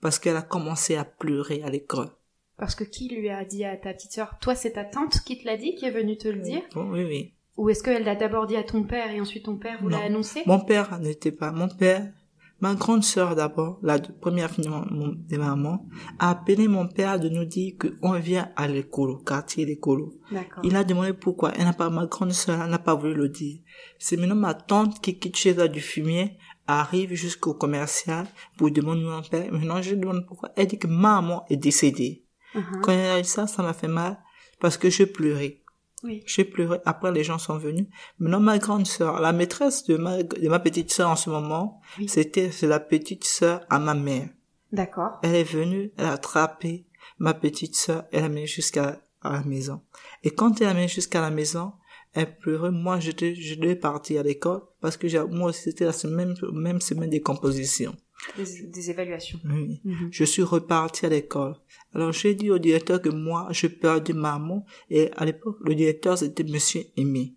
parce 0.00 0.18
qu'elle 0.18 0.36
a 0.36 0.42
commencé 0.42 0.96
à 0.96 1.04
pleurer 1.04 1.62
à 1.62 1.70
l'école. 1.70 2.10
Parce 2.58 2.74
que 2.74 2.84
qui 2.84 3.08
lui 3.08 3.28
a 3.30 3.44
dit 3.44 3.64
à 3.64 3.76
ta 3.76 3.94
petite 3.94 4.12
sœur 4.12 4.36
Toi, 4.40 4.54
c'est 4.54 4.72
ta 4.72 4.84
tante 4.84 5.20
qui 5.24 5.38
te 5.38 5.46
l'a 5.46 5.56
dit, 5.56 5.74
qui 5.74 5.84
est 5.84 5.90
venue 5.90 6.16
te 6.16 6.28
le 6.28 6.40
dire 6.40 6.62
Bon, 6.74 6.90
oui, 6.90 7.04
oui. 7.04 7.34
Ou 7.56 7.70
est-ce 7.70 7.82
qu'elle 7.82 8.04
l'a 8.04 8.14
d'abord 8.14 8.46
dit 8.46 8.56
à 8.56 8.62
ton 8.62 8.84
père 8.84 9.10
et 9.10 9.20
ensuite 9.20 9.44
ton 9.44 9.56
père 9.56 9.78
vous 9.80 9.88
l'a 9.88 9.98
Non. 9.98 10.04
annoncé 10.04 10.42
Mon 10.46 10.60
père 10.60 10.98
n'était 11.00 11.32
pas, 11.32 11.50
mon 11.50 11.68
père, 11.68 12.12
ma 12.60 12.74
grande 12.74 13.04
sœur 13.04 13.36
d'abord, 13.36 13.78
la 13.82 13.98
première 13.98 14.50
fille 14.50 14.64
de 14.64 15.36
maman, 15.36 15.86
a 16.18 16.30
appelé 16.30 16.68
mon 16.68 16.88
père 16.88 17.20
de 17.20 17.28
nous 17.28 17.44
dire 17.44 17.74
qu'on 17.78 18.18
vient 18.18 18.50
à 18.56 18.66
l'école, 18.66 19.10
au 19.10 19.18
quartier. 19.18 19.66
D'accord. 19.66 20.62
Il 20.64 20.76
a 20.76 20.84
demandé 20.84 21.12
pourquoi. 21.12 21.52
Elle 21.56 21.64
n'a 21.64 21.72
pas, 21.72 21.90
ma 21.90 22.06
grande 22.06 22.32
sœur, 22.32 22.66
n'a 22.66 22.78
pas 22.78 22.94
voulu 22.94 23.14
le 23.14 23.28
dire. 23.28 23.60
C'est 23.98 24.16
maintenant 24.16 24.34
ma 24.36 24.54
tante 24.54 25.00
qui 25.00 25.18
quitte 25.18 25.36
chez 25.36 25.50
elle 25.50 25.70
du 25.70 25.80
fumier, 25.80 26.38
arrive 26.66 27.14
jusqu'au 27.14 27.54
commercial 27.54 28.26
pour 28.56 28.70
demander 28.70 29.02
mon 29.02 29.22
père. 29.22 29.52
Maintenant, 29.52 29.80
je 29.82 29.94
demande 29.94 30.26
pourquoi. 30.26 30.50
Elle 30.56 30.66
dit 30.66 30.78
que 30.78 30.88
maman 30.88 31.44
est 31.48 31.56
décédée. 31.56 32.24
Mhm. 32.54 32.80
Quand 32.82 32.92
elle 32.92 33.10
a 33.10 33.20
dit 33.22 33.28
ça, 33.28 33.46
ça 33.46 33.62
m'a 33.62 33.72
fait 33.74 33.88
mal 33.88 34.18
parce 34.60 34.76
que 34.76 34.90
je 34.90 35.04
pleurais. 35.04 35.60
Oui. 36.04 36.22
Je 36.26 36.42
pleurais. 36.42 36.80
Après, 36.84 37.10
les 37.12 37.24
gens 37.24 37.38
sont 37.38 37.58
venus. 37.58 37.86
Maintenant, 38.18 38.40
ma 38.40 38.58
grande 38.58 38.86
sœur, 38.86 39.20
la 39.20 39.32
maîtresse 39.32 39.84
de 39.84 39.96
ma, 39.96 40.22
de 40.22 40.48
ma 40.48 40.60
petite 40.60 40.92
sœur 40.92 41.10
en 41.10 41.16
ce 41.16 41.28
moment, 41.28 41.80
Oui. 41.98 42.08
c'était, 42.08 42.50
c'est 42.52 42.68
la 42.68 42.78
petite 42.80 43.24
sœur 43.24 43.62
à 43.68 43.78
ma 43.78 43.94
mère. 43.94 44.28
D'accord. 44.72 45.18
Elle 45.22 45.34
est 45.34 45.44
venue, 45.44 45.90
elle 45.96 46.04
a 46.06 46.12
attrapé 46.12 46.86
ma 47.18 47.34
petite 47.34 47.74
sœur, 47.74 48.04
elle 48.12 48.22
l'a 48.22 48.28
mis 48.28 48.46
jusqu'à 48.46 49.00
à 49.22 49.32
la 49.32 49.42
maison. 49.42 49.80
Et 50.22 50.30
quand 50.30 50.60
elle 50.60 50.68
l'a 50.68 50.74
mis 50.74 50.88
jusqu'à 50.88 51.20
la 51.20 51.30
maison, 51.30 51.72
elle 52.14 52.36
pleurait. 52.38 52.70
Moi, 52.70 53.00
j'étais, 53.00 53.34
je 53.34 53.56
devais 53.58 53.74
partir 53.74 54.20
à 54.20 54.22
l'école 54.22 54.60
parce 54.80 54.96
que 54.96 55.08
j'ai- 55.08 55.24
moi 55.24 55.48
aussi, 55.50 55.62
c'était 55.64 55.84
la 55.84 55.92
semaine, 55.92 56.34
même 56.52 56.80
semaine 56.80 57.10
des 57.10 57.20
compositions. 57.20 57.96
Des, 58.36 58.62
des 58.66 58.90
évaluations. 58.90 59.38
Oui. 59.44 59.80
Mhm. 59.84 60.08
Je 60.10 60.24
suis 60.24 60.42
reparti 60.42 61.06
à 61.06 61.08
l'école. 61.08 61.54
Alors, 61.94 62.12
j'ai 62.12 62.34
dit 62.34 62.50
au 62.50 62.58
directeur 62.58 63.00
que 63.00 63.08
moi, 63.08 63.48
je 63.52 63.66
perdais 63.68 64.12
maman. 64.12 64.66
Et 64.90 65.10
à 65.16 65.24
l'époque, 65.24 65.56
le 65.60 65.74
directeur, 65.74 66.18
c'était 66.18 66.44
monsieur 66.44 66.82
Aimé. 66.96 67.36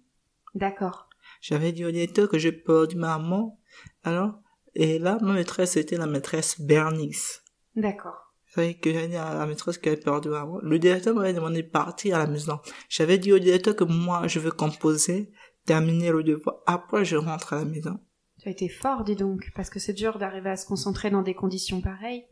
D'accord. 0.55 1.07
J'avais 1.41 1.71
dit 1.71 1.85
au 1.85 1.91
directeur 1.91 2.29
que 2.29 2.37
j'ai 2.37 2.51
perdu 2.51 2.97
maman. 2.97 3.59
Alors, 4.03 4.39
et 4.75 4.99
là, 4.99 5.17
ma 5.21 5.33
maîtresse, 5.33 5.71
c'était 5.71 5.97
la 5.97 6.07
maîtresse 6.07 6.59
Bernice. 6.59 7.43
D'accord. 7.75 8.33
Vous 8.47 8.55
savez 8.55 8.77
que 8.77 8.91
j'ai 8.91 9.07
dit 9.07 9.15
à 9.15 9.33
la 9.33 9.45
maîtresse 9.45 9.77
qu'elle 9.77 9.93
avait 9.93 10.01
perdu 10.01 10.29
maman. 10.29 10.59
Le 10.61 10.77
directeur 10.77 11.15
m'avait 11.15 11.33
demandé 11.33 11.63
de 11.63 11.69
partir 11.69 12.15
à 12.15 12.19
la 12.19 12.27
maison. 12.27 12.59
J'avais 12.89 13.17
dit 13.17 13.31
au 13.31 13.39
directeur 13.39 13.75
que 13.75 13.85
moi, 13.85 14.27
je 14.27 14.39
veux 14.39 14.51
composer 14.51 15.31
terminer 15.65 16.11
le 16.11 16.23
devoir. 16.23 16.57
Après, 16.65 17.05
je 17.05 17.15
rentre 17.15 17.53
à 17.53 17.57
la 17.57 17.65
maison. 17.65 17.99
Tu 18.41 18.47
as 18.47 18.51
été 18.51 18.69
fort, 18.69 19.03
dis 19.03 19.15
donc, 19.15 19.51
parce 19.55 19.69
que 19.69 19.79
c'est 19.79 19.93
dur 19.93 20.17
d'arriver 20.17 20.49
à 20.49 20.57
se 20.57 20.65
concentrer 20.65 21.11
dans 21.11 21.21
des 21.21 21.35
conditions 21.35 21.79
pareilles. 21.79 22.25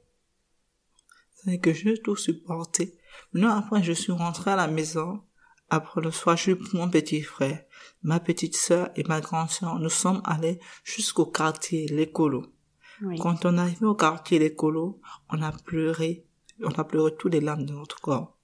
C'est 1.36 1.60
que 1.60 1.72
j'ai 1.72 2.02
tout 2.02 2.16
supporté. 2.16 2.98
Maintenant, 3.32 3.56
après, 3.56 3.84
je 3.84 3.94
suis 3.94 4.12
rentré 4.12 4.50
à 4.50 4.56
la 4.56 4.68
maison. 4.68 5.22
Après 5.70 6.02
le 6.02 6.10
soir, 6.10 6.36
je 6.36 6.42
suis 6.42 6.56
mon 6.74 6.90
petit 6.90 7.22
frère, 7.22 7.64
ma 8.02 8.20
petite 8.20 8.58
sœur 8.58 8.90
et 8.96 9.04
ma 9.04 9.22
grande 9.22 9.52
sœur. 9.52 9.78
Nous 9.78 9.90
sommes 9.90 10.24
allés 10.26 10.60
jusqu'au 10.84 11.28
quartier, 11.28 11.88
l'écolo. 11.90 12.56
Oui. 13.04 13.20
Quand 13.20 13.46
on 13.46 13.58
est 13.58 13.62
arrivé 13.62 13.86
au 13.86 13.94
quartier, 13.94 14.40
l'écolo, 14.40 15.00
on 15.30 15.44
a 15.44 15.52
pleuré. 15.52 16.26
On 16.64 16.72
a 16.72 16.84
pleuré 16.86 17.16
tous 17.20 17.30
les 17.30 17.40
larmes 17.40 17.66
de 17.66 17.74
notre 17.74 18.02
corps. 18.02 18.36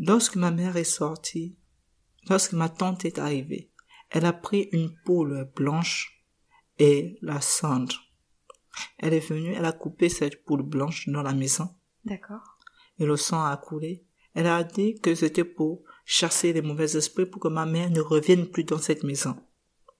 Lorsque 0.00 0.34
ma 0.34 0.50
mère 0.50 0.76
est 0.76 0.82
sortie, 0.82 1.56
lorsque 2.28 2.54
ma 2.54 2.68
tante 2.68 3.04
est 3.04 3.20
arrivée, 3.20 3.69
elle 4.10 4.26
a 4.26 4.32
pris 4.32 4.68
une 4.72 4.94
poule 5.04 5.50
blanche 5.54 6.24
et 6.78 7.18
la 7.22 7.40
cendre. 7.40 7.94
Elle 8.98 9.14
est 9.14 9.28
venue, 9.28 9.54
elle 9.54 9.64
a 9.64 9.72
coupé 9.72 10.08
cette 10.08 10.44
poule 10.44 10.62
blanche 10.62 11.08
dans 11.08 11.22
la 11.22 11.32
maison 11.32 11.68
D'accord. 12.04 12.58
et 12.98 13.04
le 13.04 13.16
sang 13.16 13.44
a 13.44 13.56
coulé. 13.56 14.04
Elle 14.34 14.46
a 14.46 14.62
dit 14.62 15.00
que 15.00 15.14
c'était 15.14 15.44
pour 15.44 15.82
chasser 16.04 16.52
les 16.52 16.62
mauvais 16.62 16.96
esprits 16.96 17.26
pour 17.26 17.42
que 17.42 17.48
ma 17.48 17.66
mère 17.66 17.90
ne 17.90 18.00
revienne 18.00 18.46
plus 18.46 18.64
dans 18.64 18.78
cette 18.78 19.02
maison. 19.02 19.36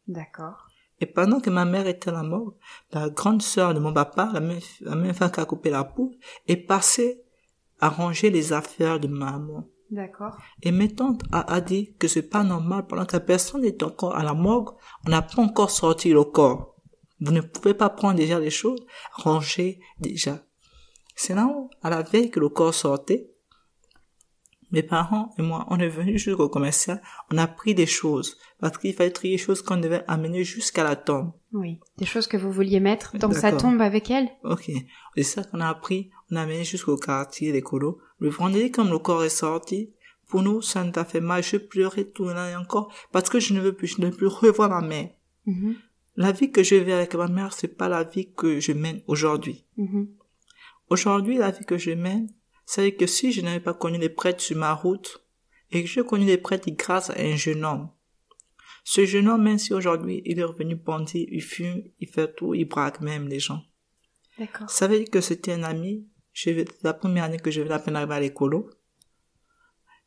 D'accord. 0.07 0.69
Et 1.01 1.07
pendant 1.07 1.41
que 1.41 1.51
ma 1.51 1.65
mère 1.65 1.87
était 1.87 2.11
à 2.11 2.13
la 2.13 2.23
mort, 2.23 2.55
la 2.93 3.09
grande 3.09 3.43
sœur 3.43 3.75
de 3.75 3.81
mon 3.81 3.93
papa, 3.93 4.31
la 4.33 4.41
même, 4.41 4.61
la 4.81 4.95
même 4.95 5.15
femme 5.15 5.31
qui 5.31 5.41
a 5.41 5.45
coupé 5.47 5.71
la 5.71 5.85
poule, 5.85 6.15
est 6.47 6.57
passée 6.57 7.23
à 7.81 7.89
ranger 7.89 8.31
les 8.31 8.53
affaires 8.53 9.01
de 9.01 9.09
maman. 9.09 9.67
D'accord. 9.91 10.37
Et 10.63 10.71
mes 10.71 10.95
tantes 10.95 11.23
a, 11.33 11.53
a 11.53 11.61
dit 11.61 11.95
que 11.99 12.09
c'est 12.09 12.29
pas 12.29 12.45
normal 12.45 12.87
pendant 12.87 13.07
que 13.07 13.15
la 13.15 13.21
personne 13.21 13.65
est 13.65 13.83
encore 13.83 14.15
à 14.17 14.23
la 14.23 14.35
morgue, 14.35 14.71
on 15.07 15.11
n'a 15.11 15.23
pas 15.23 15.43
encore 15.43 15.71
sorti 15.71 16.11
le 16.11 16.25
corps. 16.25 16.77
Vous 17.21 17.33
ne 17.33 17.41
pouvez 17.41 17.75
pas 17.75 17.91
prendre 17.91 18.17
déjà 18.17 18.39
les 18.39 18.51
choses, 18.51 18.81
ranger 19.13 19.81
déjà. 19.99 20.43
C'est 21.15 21.35
là 21.35 21.47
où, 21.47 21.71
à 21.83 21.91
la 21.91 22.03
veille 22.03 22.31
que 22.31 22.41
le 22.41 22.49
corps 22.49 22.73
sortait, 22.73 23.31
mes 24.73 24.83
parents 24.83 25.35
et 25.37 25.43
moi, 25.43 25.67
on 25.69 25.79
est 25.79 25.89
venus 25.89 26.23
jusqu'au 26.23 26.49
commercial, 26.49 27.03
on 27.33 27.39
a 27.39 27.47
pris 27.47 27.75
des 27.75 27.87
choses, 27.87 28.39
parce 28.61 28.79
qu'il 28.79 28.95
fallait 28.95 29.11
trier 29.11 29.37
des 29.37 29.43
choses 29.43 29.63
qu'on 29.63 29.77
devait 29.77 30.05
amener 30.07 30.45
jusqu'à 30.45 30.85
la 30.85 30.97
tombe. 30.97 31.33
Oui. 31.53 31.81
Des 31.99 32.07
choses 32.07 32.27
que 32.27 32.37
vous 32.37 32.53
vouliez 32.53 32.81
mettre 32.81 33.17
dans 33.19 33.33
sa 33.33 33.53
tombe 33.53 33.81
avec 33.81 34.11
elle 34.11 34.31
Ok. 34.45 34.71
C'est 35.17 35.23
ça 35.25 35.45
qu'on 35.45 35.61
a 35.61 35.69
appris. 35.69 36.11
On 36.31 36.37
a 36.37 36.43
amené 36.43 36.65
jusqu'au 36.65 36.97
quartier, 36.97 37.53
l'écolo. 37.53 38.01
Le 38.21 38.29
vendredi, 38.29 38.71
comme 38.71 38.91
le 38.91 38.99
corps 38.99 39.25
est 39.25 39.29
sorti, 39.29 39.93
pour 40.29 40.43
nous, 40.43 40.63
ça 40.63 40.85
nous 40.85 40.93
a 40.95 41.05
fait 41.05 41.21
mal. 41.21 41.43
Je 41.43 41.57
pleurais 41.57 42.05
tout 42.05 42.25
le 42.25 42.35
et 42.35 42.57
encore 42.57 42.93
parce 43.13 43.29
que 43.29 43.41
je 43.41 43.53
ne 43.53 43.61
veux 43.61 43.75
plus, 43.75 43.89
je 43.89 44.01
ne 44.01 44.07
veux 44.07 44.17
plus 44.17 44.27
revoir 44.29 44.69
ma 44.69 44.81
mère. 44.81 45.11
Mhm. 45.47 45.77
La 46.17 46.33
vie 46.33 46.53
que 46.53 46.63
je 46.63 46.77
vis 46.77 46.93
avec 46.93 47.15
ma 47.15 47.29
mère, 47.29 47.53
c'est 47.53 47.77
pas 47.77 47.89
la 47.89 48.05
vie 48.05 48.33
que 48.33 48.61
je 48.61 48.73
mène 48.73 49.03
aujourd'hui. 49.07 49.65
Mhm. 49.77 50.09
Aujourd'hui, 50.91 51.39
la 51.39 51.51
vie 51.51 51.65
que 51.65 51.79
je 51.79 51.93
mène, 51.93 52.29
c'est 52.67 52.93
que 52.93 53.07
si 53.07 53.33
je 53.33 53.41
n'avais 53.41 53.61
pas 53.61 53.75
connu 53.75 53.99
les 53.99 54.09
prêtres 54.09 54.43
sur 54.43 54.57
ma 54.57 54.75
route, 54.75 55.25
et 55.73 55.83
que 55.83 55.89
j'ai 55.89 56.05
connu 56.05 56.27
les 56.27 56.39
prêtres 56.39 56.69
grâce 56.71 57.11
à 57.11 57.21
un 57.21 57.37
jeune 57.37 57.65
homme, 57.65 57.91
ce 58.85 59.05
jeune 59.05 59.29
homme, 59.29 59.43
même 59.43 59.59
si 59.59 59.73
aujourd'hui 59.73 60.23
il 60.25 60.39
est 60.39 60.45
revenu 60.45 60.75
bandit, 60.75 61.29
il 61.31 61.43
fume, 61.43 61.83
il 62.01 62.09
fait 62.09 62.35
tout, 62.35 62.55
il 62.55 62.65
braque 62.65 63.01
même 63.01 63.29
les 63.29 63.39
gens. 63.39 63.63
D'accord. 64.39 64.71
Ça 64.71 64.89
veut 64.89 64.99
dire 64.99 65.11
que 65.11 65.21
c'était 65.21 65.53
un 65.53 65.63
ami. 65.63 66.09
Je 66.33 66.51
vais, 66.51 66.65
la 66.83 66.95
première 66.95 67.25
année 67.25 67.39
que 67.39 67.51
je 67.51 67.61
vais 67.61 67.73
à 67.73 67.79
peine 67.79 67.97
arriver 67.97 68.15
à 68.15 68.21
l'écolo. 68.21 68.71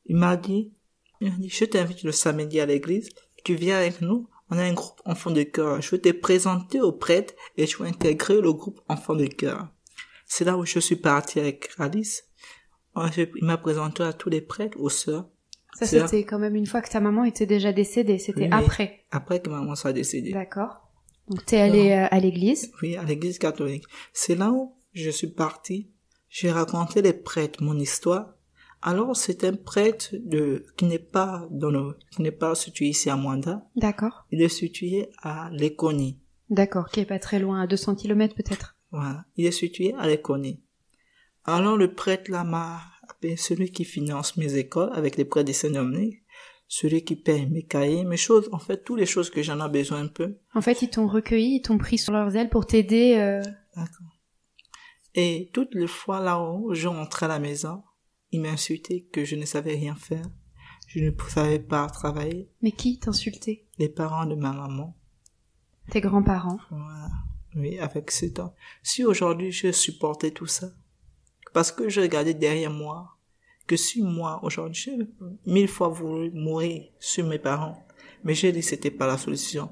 Il 0.06 0.16
m'a 0.18 0.36
dit, 0.38 0.74
il 1.22 1.32
m'a 1.32 1.38
dit, 1.38 1.50
je 1.50 1.66
t'invite 1.66 2.04
le 2.04 2.12
samedi 2.12 2.60
à 2.60 2.66
l'église. 2.66 3.10
Tu 3.44 3.56
viens 3.56 3.78
avec 3.78 4.02
nous. 4.02 4.28
On 4.50 4.58
a 4.58 4.64
un 4.64 4.74
groupe 4.74 5.02
enfant 5.06 5.32
de 5.32 5.44
cœur. 5.44 5.82
Je 5.82 5.92
vais 5.92 6.00
te 6.00 6.10
présenter 6.12 6.80
aux 6.82 6.92
prêtres 6.92 7.34
et 7.58 7.66
tu 7.66 7.78
vas 7.78 7.86
intégrer 7.86 8.40
le 8.42 8.54
groupe 8.54 8.82
enfant 8.88 9.16
de 9.16 9.26
cœur. 9.26 9.68
C'est 10.26 10.46
là 10.46 10.58
où 10.58 10.66
je 10.66 10.80
suis 10.80 10.96
parti 10.96 11.40
avec 11.40 11.70
Alice. 11.80 12.26
Je- 12.96 13.22
Il 13.36 13.46
m'a 13.46 13.58
présenté 13.58 14.04
à 14.04 14.14
tous 14.14 14.30
les 14.30 14.42
prêtres, 14.42 14.80
aux 14.80 14.90
sœurs. 14.90 15.28
Ça, 15.74 15.88
c'était 15.88 16.24
quand 16.24 16.38
même 16.38 16.56
une 16.56 16.68
fois 16.68 16.82
que 16.82 16.90
ta 16.90 17.00
maman 17.00 17.24
était 17.24 17.48
déjà 17.48 17.74
décédée. 17.74 18.20
C'était 18.20 18.44
Oui, 18.44 18.50
après. 18.52 19.06
Après 19.10 19.42
que 19.42 19.50
maman 19.50 19.76
soit 19.76 19.94
décédée. 19.94 20.32
D'accord. 20.32 20.88
Donc, 21.28 21.44
t'es 21.46 21.58
allé 21.60 21.92
euh, 21.92 22.08
à 22.12 22.20
l'église. 22.20 22.72
Oui, 22.82 22.96
à 22.96 23.04
l'église 23.04 23.40
catholique. 23.40 23.86
C'est 24.12 24.36
là 24.36 24.52
où 24.52 24.76
je 24.94 25.10
suis 25.10 25.28
parti. 25.30 25.90
J'ai 26.34 26.50
raconté 26.52 27.04
les 27.04 27.14
prêtres 27.14 27.62
mon 27.62 27.78
histoire. 27.78 28.34
Alors, 28.82 29.16
c'est 29.16 29.44
un 29.44 29.54
prêtre 29.54 30.16
de, 30.16 30.66
qui 30.78 30.86
n'est 30.86 30.98
pas 30.98 31.48
dans 31.52 31.70
le, 31.70 31.96
qui 32.10 32.24
n'est 32.24 32.32
pas 32.32 32.56
situé 32.56 32.88
ici 32.88 33.12
à 33.12 33.16
Mwanda. 33.16 33.64
D'accord. 33.76 34.26
Il 34.32 34.42
est 34.42 34.50
situé 34.50 35.10
à 35.22 35.52
Lekoni. 35.52 36.20
D'accord. 36.50 36.90
Qui 36.90 37.02
est 37.02 37.06
pas 37.06 37.20
très 37.20 37.38
loin, 37.38 37.62
à 37.62 37.68
200 37.68 37.94
km 37.94 38.34
peut-être. 38.34 38.76
Voilà. 38.90 39.26
Il 39.38 39.46
est 39.46 39.52
situé 39.52 39.94
à 40.00 40.08
Lekoni. 40.08 40.60
Alors, 41.46 41.78
le 41.78 41.94
prêtre 41.94 42.32
là 42.32 42.44
m'a 42.44 42.82
appelé 43.08 43.38
celui 43.38 43.70
qui 43.70 43.86
finance 43.86 44.36
mes 44.36 44.56
écoles 44.56 44.90
avec 44.94 45.18
les 45.18 45.26
prêtres 45.26 45.46
des 45.46 45.54
Seigneurs 45.54 45.86
celui 46.68 47.04
qui 47.04 47.16
paye 47.16 47.46
mes 47.46 47.62
cahiers, 47.62 48.06
mes 48.06 48.18
choses, 48.18 48.50
en 48.52 48.58
fait, 48.58 48.84
toutes 48.84 49.00
les 49.00 49.06
choses 49.06 49.30
que 49.30 49.44
j'en 49.44 49.64
ai 49.64 49.70
besoin 49.70 50.00
un 50.00 50.08
peu. 50.08 50.40
En 50.56 50.62
fait, 50.62 50.82
ils 50.82 50.90
t'ont 50.90 51.08
recueilli, 51.08 51.58
ils 51.58 51.62
t'ont 51.62 51.78
pris 51.78 52.00
sur 52.00 52.14
leurs 52.14 52.36
ailes 52.36 52.50
pour 52.50 52.66
t'aider. 52.66 53.18
euh, 53.18 53.44
D'accord. 53.76 54.13
Et 55.16 55.50
toutes 55.54 55.76
les 55.76 55.88
fois 55.88 56.20
là-haut, 56.20 56.74
je 56.74 56.88
rentrais 56.88 57.26
à 57.26 57.30
la 57.30 57.40
maison, 57.40 57.84
il 58.32 58.42
m'insultait 58.42 59.02
que 59.12 59.26
je 59.26 59.36
ne 59.36 59.46
savais 59.46 59.76
rien 59.76 59.96
faire, 59.96 60.26
je 60.88 61.00
ne 61.00 61.12
savais 61.30 61.60
pas 61.60 61.88
travailler. 61.88 62.50
Mais 62.62 62.72
qui 62.72 62.98
t'insultait? 63.00 63.66
Les 63.78 63.90
parents 63.90 64.26
de 64.26 64.36
ma 64.36 64.52
maman, 64.54 64.96
Tes 65.92 66.02
grands-parents? 66.02 66.58
voilà. 66.70 67.10
Oui, 67.56 67.78
avec 67.78 68.10
ce 68.10 68.26
temps. 68.26 68.56
Si 68.82 69.06
aujourd'hui 69.06 69.52
je 69.52 69.72
supportais 69.72 70.32
tout 70.32 70.48
ça, 70.48 70.72
parce 71.54 71.72
que 71.72 71.88
je 71.90 72.02
regardais 72.02 72.34
derrière 72.34 72.72
moi, 72.72 73.18
que 73.68 73.78
si 73.78 74.02
moi, 74.02 74.40
aujourd'hui, 74.44 74.82
j'ai 74.82 74.98
mille 75.46 75.68
fois 75.68 75.90
voulu 75.90 76.32
mourir 76.32 76.90
sur 77.00 77.28
mes 77.28 77.38
parents, 77.38 77.86
mais 78.24 78.34
j'ai 78.34 78.52
dit 78.52 78.62
que 78.62 78.66
c'était 78.66 78.90
pas 78.92 79.06
la 79.06 79.18
solution. 79.20 79.72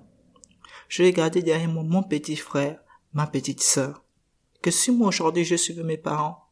Je 0.87 1.03
regardais 1.03 1.41
derrière 1.41 1.69
moi 1.69 1.83
mon 1.83 2.03
petit 2.03 2.35
frère, 2.35 2.79
ma 3.13 3.25
petite 3.25 3.61
sœur. 3.61 4.03
Que 4.61 4.71
si 4.71 4.91
moi 4.91 5.07
aujourd'hui 5.09 5.43
je 5.45 5.55
suivais 5.55 5.83
mes 5.83 5.97
parents, 5.97 6.45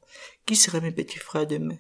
qui 0.46 0.56
seraient 0.56 0.82
mes 0.82 0.92
petits 0.92 1.20
frères 1.20 1.48
demain? 1.48 1.78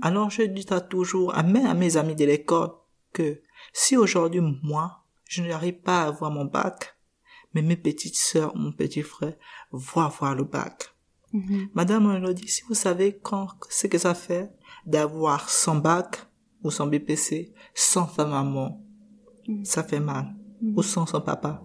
Alors 0.00 0.30
je 0.30 0.42
dis 0.42 0.62
ça 0.62 0.80
toujours 0.80 1.34
à 1.36 1.42
mes, 1.42 1.64
à 1.66 1.74
mes 1.74 1.98
amis 1.98 2.16
de 2.16 2.24
l'école 2.24 2.70
que 3.12 3.42
si 3.74 3.96
aujourd'hui 3.96 4.40
moi, 4.62 5.04
je 5.28 5.42
n'arrive 5.42 5.80
pas 5.80 6.02
à 6.02 6.06
avoir 6.06 6.30
mon 6.30 6.46
bac, 6.46 6.96
mais 7.52 7.60
mes 7.62 7.76
petites 7.76 8.16
sœurs, 8.16 8.56
mon 8.56 8.72
petit 8.72 9.02
frère 9.02 9.34
vont 9.72 10.00
avoir 10.00 10.34
le 10.34 10.44
bac. 10.44 10.94
Mhm. 11.32 11.68
Madame 11.74 12.10
Elodie, 12.16 12.48
si 12.48 12.62
vous 12.68 12.74
savez 12.74 13.18
quand, 13.22 13.48
ce 13.68 13.86
que 13.86 13.98
ça 13.98 14.14
fait 14.14 14.50
d'avoir 14.86 15.50
son 15.50 15.76
bac 15.76 16.26
ou 16.62 16.70
son 16.70 16.86
BPC 16.86 17.52
sans 17.74 18.08
sa 18.08 18.24
maman, 18.24 18.82
Mhm. 19.48 19.64
ça 19.64 19.82
fait 19.84 20.00
mal. 20.00 20.34
Mhm. 20.62 20.74
Ou 20.78 20.82
sans 20.82 21.04
son 21.06 21.20
papa. 21.20 21.62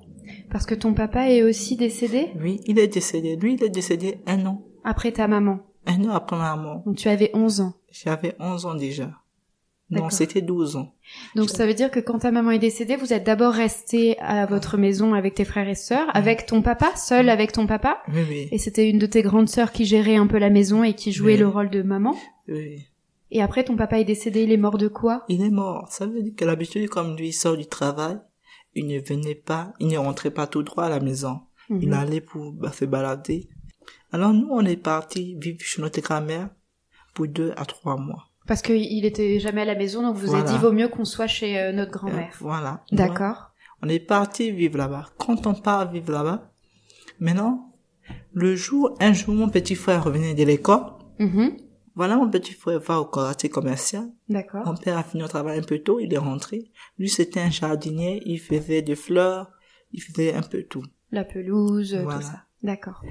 Parce 0.50 0.66
que 0.66 0.76
ton 0.76 0.94
papa 0.94 1.30
est 1.30 1.44
aussi 1.44 1.76
décédé 1.76 2.30
Oui, 2.40 2.62
il 2.66 2.80
est 2.80 2.88
décédé. 2.88 3.36
Lui, 3.36 3.54
il 3.56 3.64
est 3.64 3.70
décédé 3.70 4.20
un 4.28 4.46
an. 4.46 4.62
après 4.84 5.12
ta 5.12 5.28
maman. 5.28 5.60
Un 5.86 6.04
an 6.06 6.12
après 6.12 6.38
ma 6.38 6.56
mort. 6.56 6.84
Donc 6.86 6.96
tu 6.98 7.08
avais 7.10 7.32
11 7.34 7.62
ans. 7.62 7.74
J'avais 7.92 8.36
11 8.40 8.66
ans 8.66 8.76
déjà. 8.76 9.12
Non, 9.90 10.10
c'était 10.10 10.42
12 10.42 10.78
ans. 10.78 10.94
Donc 11.36 11.50
ça 11.50 11.66
veut 11.68 11.74
dire 11.74 11.92
que 11.92 12.00
quand 12.00 12.20
ta 12.20 12.32
maman 12.32 12.52
est 12.52 12.60
décédée, 12.60 12.96
vous 12.96 13.12
êtes 13.12 13.26
d'abord 13.26 13.52
resté 13.54 14.18
à 14.20 14.46
votre 14.46 14.78
maison 14.78 15.14
avec 15.16 15.34
tes 15.36 15.44
frères 15.44 15.68
et 15.68 15.76
sœurs, 15.76 16.08
avec 16.14 16.46
ton 16.46 16.62
papa, 16.62 16.96
seul 16.96 17.28
avec 17.28 17.52
ton 17.52 17.68
papa 17.68 18.02
Oui, 18.08 18.22
oui. 18.30 18.48
Et 18.54 18.58
c'était 18.58 18.90
une 18.90 19.00
de 19.00 19.06
tes 19.06 19.22
grandes 19.22 19.50
sœurs 19.50 19.74
qui 19.74 19.84
gérait 19.84 20.16
un 20.16 20.28
peu 20.28 20.38
la 20.38 20.50
maison 20.50 20.82
et 20.86 20.94
qui 20.94 21.12
jouait 21.12 21.34
Oui. 21.34 21.40
le 21.40 21.48
rôle 21.50 21.70
de 21.70 21.82
maman. 21.82 22.16
oui. 22.48 22.86
Et 23.34 23.42
après, 23.42 23.64
ton 23.64 23.78
papa 23.78 23.98
est 24.00 24.04
décédé, 24.04 24.44
il 24.44 24.52
est 24.52 24.58
mort 24.58 24.78
de 24.78 24.90
quoi? 24.90 25.24
Il 25.30 25.42
est 25.42 25.50
mort. 25.50 25.88
Ça 25.90 26.06
veut 26.06 26.22
dire 26.22 26.34
que 26.36 26.44
l'habitude, 26.44 26.90
comme 26.90 27.16
lui, 27.16 27.30
il 27.30 27.34
sort 27.34 27.56
du 27.56 27.66
travail, 27.66 28.18
il 28.74 28.88
ne 28.88 29.00
venait 29.00 29.36
pas, 29.36 29.74
il 29.80 29.88
ne 29.88 29.98
rentrait 29.98 30.32
pas 30.32 30.48
tout 30.48 30.64
droit 30.64 30.86
à 30.86 30.90
la 30.90 31.00
maison. 31.00 31.42
Il 31.70 31.90
Mhm. 31.90 31.94
allait 31.94 32.22
pour 32.22 32.52
bah, 32.52 32.72
se 32.72 32.86
balader. 32.86 33.50
Alors 34.12 34.34
nous, 34.34 34.48
on 34.52 34.66
est 34.66 34.76
parti 34.78 35.36
vivre 35.40 35.60
chez 35.62 35.82
notre 35.82 36.02
grand-mère 36.02 36.50
pour 37.14 37.28
deux 37.28 37.54
à 37.58 37.66
trois 37.66 37.98
mois. 37.98 38.28
Parce 38.48 38.62
qu'il 38.62 39.06
était 39.06 39.40
jamais 39.40 39.62
à 39.62 39.66
la 39.66 39.76
maison, 39.76 40.02
donc 40.02 40.16
vous 40.18 40.28
Voilà. 40.28 40.44
êtes 40.44 40.52
dit, 40.52 40.58
vaut 40.58 40.72
mieux 40.72 40.88
qu'on 40.90 41.06
soit 41.06 41.28
chez 41.28 41.60
euh, 41.60 41.72
notre 41.72 41.92
grand-mère. 41.92 42.30
Euh, 42.34 42.38
Voilà. 42.40 42.84
D'accord. 42.92 43.52
On 43.84 43.88
est 43.90 44.00
parti 44.00 44.52
vivre 44.52 44.78
là-bas. 44.78 45.08
Quand 45.18 45.48
on 45.48 45.54
part 45.54 45.92
vivre 45.92 46.12
là-bas, 46.12 46.52
maintenant, 47.20 47.74
le 48.34 48.56
jour, 48.56 48.96
un 49.00 49.14
jour, 49.14 49.34
mon 49.34 49.50
petit 49.50 49.76
frère 49.76 50.04
revenait 50.04 50.34
de 50.34 50.44
l'école. 50.44 50.82
Mhm. 51.20 51.56
Voilà, 51.96 52.16
mon 52.16 52.30
petit 52.30 52.54
frère 52.54 52.80
va 52.80 53.00
au 53.02 53.06
quartier 53.06 53.50
commercial. 53.50 54.10
D'accord. 54.30 54.66
Mon 54.66 54.76
père 54.76 54.98
a 54.98 55.04
fini 55.04 55.24
au 55.24 55.28
travail 55.28 55.60
un 55.60 55.64
peu 55.64 55.80
tôt, 55.80 56.00
il 56.00 56.14
est 56.14 56.18
rentré. 56.18 56.72
Lui, 56.98 57.10
c'était 57.10 57.42
un 57.42 57.50
jardinier, 57.50 58.22
il 58.26 58.40
faisait 58.40 58.82
des 58.82 58.96
fleurs, 58.96 59.52
il 59.92 60.02
faisait 60.02 60.34
un 60.34 60.42
peu 60.42 60.64
tout. 60.64 60.84
La 61.12 61.26
pelouse, 61.26 61.94
Voilà. 61.96 62.20
tout 62.20 62.26
ça. 62.26 62.44
D'accord. 62.64 63.02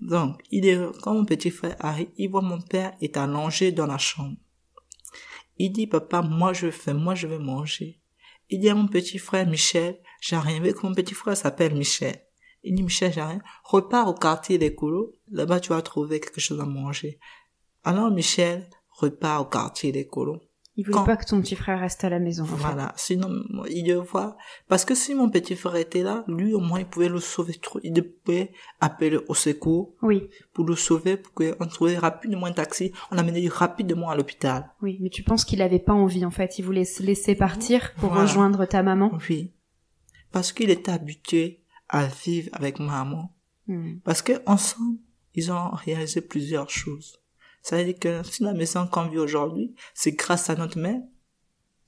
Donc, 0.00 0.40
il 0.50 0.66
est, 0.66 0.78
quand 1.02 1.14
mon 1.14 1.24
petit 1.24 1.50
frère 1.50 1.76
arrive, 1.80 2.08
il 2.16 2.30
voit 2.30 2.42
mon 2.42 2.60
père 2.60 2.92
est 3.00 3.16
allongé 3.16 3.72
dans 3.72 3.86
la 3.86 3.98
chambre. 3.98 4.36
Il 5.56 5.72
dit, 5.72 5.86
papa, 5.88 6.22
moi 6.22 6.52
je 6.52 6.70
fais, 6.70 6.94
moi 6.94 7.14
je 7.16 7.26
vais 7.26 7.38
manger. 7.38 8.00
Il 8.50 8.60
dit 8.60 8.68
à 8.68 8.74
mon 8.74 8.86
petit 8.86 9.18
frère 9.18 9.46
Michel, 9.48 9.98
j'ai 10.20 10.36
rien 10.36 10.60
vu 10.60 10.72
que 10.72 10.86
mon 10.86 10.94
petit 10.94 11.14
frère 11.14 11.36
s'appelle 11.36 11.74
Michel. 11.74 12.22
Il 12.62 12.74
dit, 12.74 12.82
Michel, 12.82 13.12
j'ai 13.12 13.22
rien. 13.22 13.40
Repars 13.64 14.08
au 14.08 14.14
quartier 14.14 14.58
des 14.58 14.74
colos. 14.74 15.14
Là-bas, 15.30 15.58
tu 15.60 15.70
vas 15.70 15.82
trouver 15.82 16.20
quelque 16.20 16.40
chose 16.40 16.60
à 16.60 16.64
manger. 16.64 17.18
Alors, 17.84 18.10
Michel 18.10 18.68
repart 18.90 19.40
au 19.42 19.44
quartier 19.44 19.92
des 19.92 20.06
colos. 20.06 20.40
Il 20.76 20.86
voulait 20.86 21.04
pas 21.04 21.16
que 21.16 21.24
ton 21.24 21.40
petit 21.40 21.56
frère 21.56 21.80
reste 21.80 22.04
à 22.04 22.08
la 22.08 22.20
maison. 22.20 22.44
En 22.44 22.46
voilà. 22.46 22.92
Sinon, 22.96 23.28
il 23.68 23.88
le 23.88 23.96
voit. 23.96 24.36
Parce 24.68 24.84
que 24.84 24.94
si 24.94 25.12
mon 25.12 25.28
petit 25.28 25.56
frère 25.56 25.74
était 25.74 26.04
là, 26.04 26.24
lui, 26.28 26.54
au 26.54 26.60
moins, 26.60 26.78
il 26.78 26.86
pouvait 26.86 27.08
le 27.08 27.18
sauver. 27.18 27.60
Il 27.82 28.00
pouvait 28.00 28.52
appeler 28.80 29.18
au 29.26 29.34
secours. 29.34 29.96
Oui. 30.02 30.28
Pour 30.52 30.66
le 30.66 30.76
sauver, 30.76 31.16
pour 31.16 31.34
qu'on 31.34 31.66
trouvait 31.66 31.98
rapidement 31.98 32.46
un 32.46 32.52
taxi. 32.52 32.92
On 33.10 33.16
l'amenait 33.16 33.48
rapidement 33.48 34.08
à 34.08 34.14
l'hôpital. 34.14 34.70
Oui. 34.80 34.98
Mais 35.00 35.10
tu 35.10 35.24
penses 35.24 35.44
qu'il 35.44 35.62
avait 35.62 35.80
pas 35.80 35.94
envie, 35.94 36.24
en 36.24 36.30
fait. 36.30 36.60
Il 36.60 36.64
voulait 36.64 36.84
se 36.84 37.02
laisser 37.02 37.34
partir 37.34 37.92
pour 37.94 38.14
rejoindre 38.14 38.64
ta 38.64 38.84
maman? 38.84 39.18
Oui. 39.28 39.52
Parce 40.30 40.52
qu'il 40.52 40.70
était 40.70 40.92
habitué 40.92 41.64
à 41.88 42.06
vivre 42.06 42.50
avec 42.52 42.78
maman. 42.78 43.34
Hmm. 43.66 43.98
Parce 44.04 44.22
que 44.22 44.34
ensemble, 44.46 44.98
ils 45.34 45.50
ont 45.50 45.70
réalisé 45.70 46.20
plusieurs 46.20 46.70
choses. 46.70 47.17
Ça 47.68 47.76
veut 47.76 47.84
dire 47.84 47.98
que 47.98 48.22
si 48.22 48.42
la 48.44 48.54
maison 48.54 48.86
qu'on 48.86 49.08
vit 49.08 49.18
aujourd'hui, 49.18 49.74
c'est 49.92 50.12
grâce 50.12 50.48
à 50.48 50.54
notre 50.54 50.78
mère. 50.78 51.02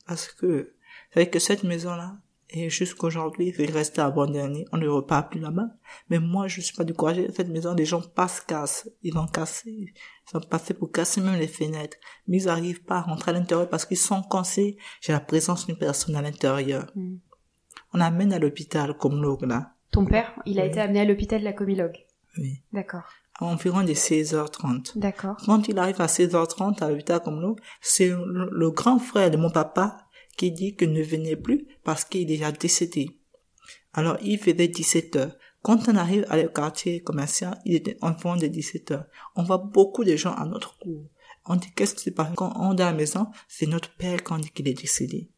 Parce 0.07 0.29
que, 0.29 0.75
ça 1.11 1.21
veut 1.21 1.25
dire 1.25 1.31
que 1.31 1.39
cette 1.39 1.65
maison-là, 1.65 2.19
et 2.51 2.69
jusqu'aujourd'hui, 2.69 3.55
il 3.59 3.71
reste 3.71 3.99
abandonné, 3.99 4.67
on 4.73 4.77
ne 4.77 4.87
repart 4.87 5.31
plus 5.31 5.41
là-bas. 5.41 5.69
Mais 6.11 6.19
moi, 6.19 6.49
je 6.49 6.61
suis 6.61 6.77
pas 6.77 6.85
découragé. 6.85 7.33
Cette 7.35 7.49
maison, 7.49 7.75
les 7.75 7.87
gens 7.87 8.03
passent, 8.03 8.43
cassent. 8.43 8.91
Ils 9.03 9.17
ont 9.17 9.27
cassé. 9.27 9.71
Ils 9.71 10.37
ont 10.37 10.41
passé 10.41 10.75
pour 10.75 10.93
casser 10.93 11.23
même 11.23 11.41
les 11.41 11.49
fenêtres. 11.49 11.97
Mais 12.29 12.43
ils 12.43 12.47
n'arrivent 12.47 12.85
pas 12.85 12.99
à 12.99 13.03
rentrer 13.03 13.31
à 13.31 13.35
l'intérieur 13.35 13.71
parce 13.71 13.87
qu'ils 13.87 13.97
sont 13.97 14.23
cassés. 14.23 14.77
J'ai 15.01 15.15
la 15.15 15.21
présence 15.21 15.65
d'une 15.65 15.79
personne 15.79 16.15
à 16.15 16.21
l'intérieur. 16.21 16.93
Hmm. 16.95 17.17
On 17.95 18.01
amène 18.01 18.35
à 18.35 18.39
l'hôpital 18.39 18.99
comme 18.99 19.23
là. 19.49 19.73
Ton 19.93 20.05
père, 20.05 20.35
il 20.45 20.61
a 20.61 20.67
été 20.67 20.79
amené 20.79 21.01
à 21.01 21.05
l'hôpital 21.07 21.41
de 21.41 21.47
la 21.47 21.55
Comilogue. 21.55 21.97
Oui. 22.37 22.63
D'accord. 22.71 23.09
À 23.41 23.45
environ 23.47 23.83
des 23.83 23.95
16h30. 23.95 24.99
D'accord. 24.99 25.37
Quand 25.47 25.67
il 25.69 25.79
arrive 25.79 26.01
à 26.01 26.07
16h30 26.07 26.83
à 26.83 26.91
l'hôpital 26.91 27.21
comme 27.23 27.41
nous, 27.41 27.57
c'est 27.81 28.11
le, 28.11 28.71
grand 28.71 28.99
frère 28.99 29.31
de 29.31 29.39
mon 29.39 29.51
papa 29.51 29.97
qui 30.37 30.53
dit 30.53 30.77
qu'il 30.77 30.93
ne 30.93 31.03
venait 31.03 31.37
plus 31.37 31.67
parce 31.83 32.05
qu'il 32.05 32.23
est 32.23 32.27
déjà 32.27 32.53
décédé. 32.53 33.19
Alors, 33.95 34.19
il 34.23 34.39
faisait 34.39 34.69
17 34.69 35.17
h 35.17 35.33
Quand 35.63 35.89
on 35.89 35.97
arrive 35.97 36.27
à 36.29 36.37
le 36.37 36.49
quartier 36.49 37.03
commercial, 37.03 37.59
il 37.65 37.75
était 37.75 37.97
environ 38.03 38.37
de 38.37 38.47
17 38.47 38.91
h 38.91 39.07
On 39.37 39.43
voit 39.43 39.59
beaucoup 39.59 40.05
de 40.05 40.17
gens 40.17 40.35
à 40.35 40.45
notre 40.45 40.79
cours. 40.79 41.07
On 41.47 41.57
dit 41.57 41.73
qu'est-ce 41.75 41.95
qui 41.95 42.03
s'est 42.03 42.11
passé 42.11 42.33
quand 42.37 42.53
on 42.57 42.77
est 42.77 42.83
à 42.83 42.91
la 42.91 42.97
maison, 42.97 43.27
c'est 43.49 43.67
notre 43.67 43.95
père 43.97 44.23
qu'on 44.23 44.39
dit 44.39 44.51
qu'il 44.51 44.69
est 44.69 44.75
décédé. 44.75 45.31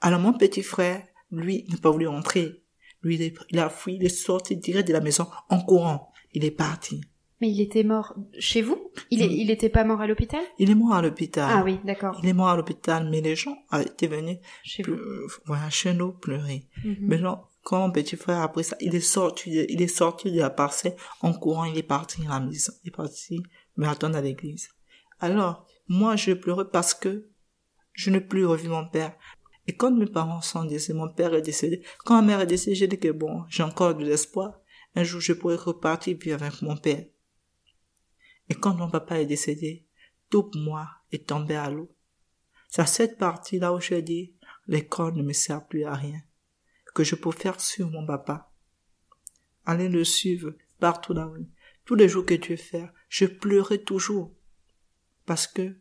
Alors 0.00 0.20
mon 0.20 0.32
petit 0.32 0.62
frère, 0.62 1.06
lui, 1.30 1.66
n'a 1.68 1.76
pas 1.76 1.90
voulu 1.90 2.08
entrer. 2.08 2.62
Lui, 3.02 3.34
il 3.50 3.58
a 3.58 3.68
fui, 3.68 3.96
il 3.96 4.04
est 4.04 4.08
sorti 4.08 4.56
direct 4.56 4.88
de 4.88 4.92
la 4.94 5.00
maison 5.00 5.26
en 5.50 5.60
courant. 5.60 6.10
Il 6.32 6.44
est 6.44 6.50
parti. 6.50 7.02
Mais 7.44 7.50
il 7.50 7.60
était 7.60 7.84
mort 7.84 8.16
chez 8.38 8.62
vous? 8.62 8.90
Il 9.10 9.20
est, 9.20 9.30
il 9.30 9.50
était 9.50 9.68
pas 9.68 9.84
mort 9.84 10.00
à 10.00 10.06
l'hôpital? 10.06 10.40
Il 10.58 10.70
est 10.70 10.74
mort 10.74 10.94
à 10.94 11.02
l'hôpital. 11.02 11.50
Ah 11.52 11.62
oui, 11.62 11.78
d'accord. 11.84 12.18
Il 12.22 12.26
est 12.30 12.32
mort 12.32 12.48
à 12.48 12.56
l'hôpital, 12.56 13.06
mais 13.10 13.20
les 13.20 13.36
gens 13.36 13.58
étaient 13.78 14.06
venus 14.06 14.38
chez 14.62 14.82
vous. 14.82 14.96
Voilà, 15.44 15.68
chez 15.68 15.92
nous 15.92 16.12
pleurer. 16.12 16.70
Mhm. 16.82 16.96
Mais 17.02 17.20
quand 17.62 17.80
mon 17.80 17.90
petit 17.90 18.16
frère 18.16 18.40
a 18.40 18.50
pris 18.50 18.64
ça, 18.64 18.78
il 18.80 18.94
est 18.94 19.00
sorti, 19.00 19.50
il 19.68 19.82
est 19.82 19.88
sorti 19.88 20.32
de 20.32 20.38
la 20.38 20.48
parcelle 20.48 20.96
en 21.20 21.34
courant, 21.34 21.66
il 21.66 21.76
est 21.76 21.82
parti 21.82 22.22
à 22.26 22.30
la 22.30 22.40
maison, 22.40 22.72
il 22.82 22.88
est 22.88 22.96
parti 22.96 23.42
me 23.76 23.86
attendre 23.86 24.16
à 24.16 24.22
l'église. 24.22 24.70
Alors, 25.20 25.66
moi, 25.86 26.16
je 26.16 26.32
pleurais 26.32 26.70
parce 26.72 26.94
que 26.94 27.26
je 27.92 28.08
n'ai 28.08 28.22
plus 28.22 28.46
revu 28.46 28.68
mon 28.68 28.88
père. 28.88 29.12
Et 29.66 29.76
quand 29.76 29.90
mes 29.90 30.06
parents 30.06 30.40
sont 30.40 30.64
décédés, 30.64 30.98
mon 30.98 31.10
père 31.10 31.34
est 31.34 31.42
décédé, 31.42 31.82
quand 32.06 32.14
ma 32.14 32.22
mère 32.22 32.40
est 32.40 32.46
décédée, 32.46 32.74
j'ai 32.74 32.88
dit 32.88 32.98
que 32.98 33.10
bon, 33.10 33.44
j'ai 33.50 33.62
encore 33.62 33.94
de 33.94 34.02
l'espoir. 34.02 34.60
Un 34.96 35.04
jour, 35.04 35.20
je 35.20 35.34
pourrais 35.34 35.56
repartir 35.56 36.16
vivre 36.16 36.42
avec 36.42 36.62
mon 36.62 36.78
père. 36.78 37.04
Et 38.48 38.54
quand 38.54 38.74
mon 38.74 38.90
papa 38.90 39.20
est 39.20 39.26
décédé, 39.26 39.86
tout 40.30 40.50
moi 40.54 40.88
est 41.12 41.28
tombé 41.28 41.54
à 41.54 41.70
l'eau. 41.70 41.94
C'est 42.68 42.86
cette 42.86 43.18
partie-là 43.18 43.72
où 43.72 43.80
j'ai 43.80 44.02
dit, 44.02 44.34
l'école 44.66 45.14
ne 45.14 45.22
me 45.22 45.32
sert 45.32 45.66
plus 45.66 45.84
à 45.84 45.94
rien, 45.94 46.20
que 46.94 47.04
je 47.04 47.14
peux 47.14 47.30
faire 47.30 47.60
suivre 47.60 47.90
mon 47.90 48.06
papa. 48.06 48.52
Aller 49.64 49.88
le 49.88 50.04
suivre 50.04 50.54
partout 50.80 51.14
dans 51.14 51.30
rue. 51.30 51.46
Tous 51.84 51.94
les 51.94 52.08
jours 52.08 52.26
que 52.26 52.34
tu 52.34 52.56
fais, 52.56 52.90
je 53.08 53.26
pleurais 53.26 53.78
toujours. 53.78 54.34
Parce 55.26 55.46
que, 55.46 55.76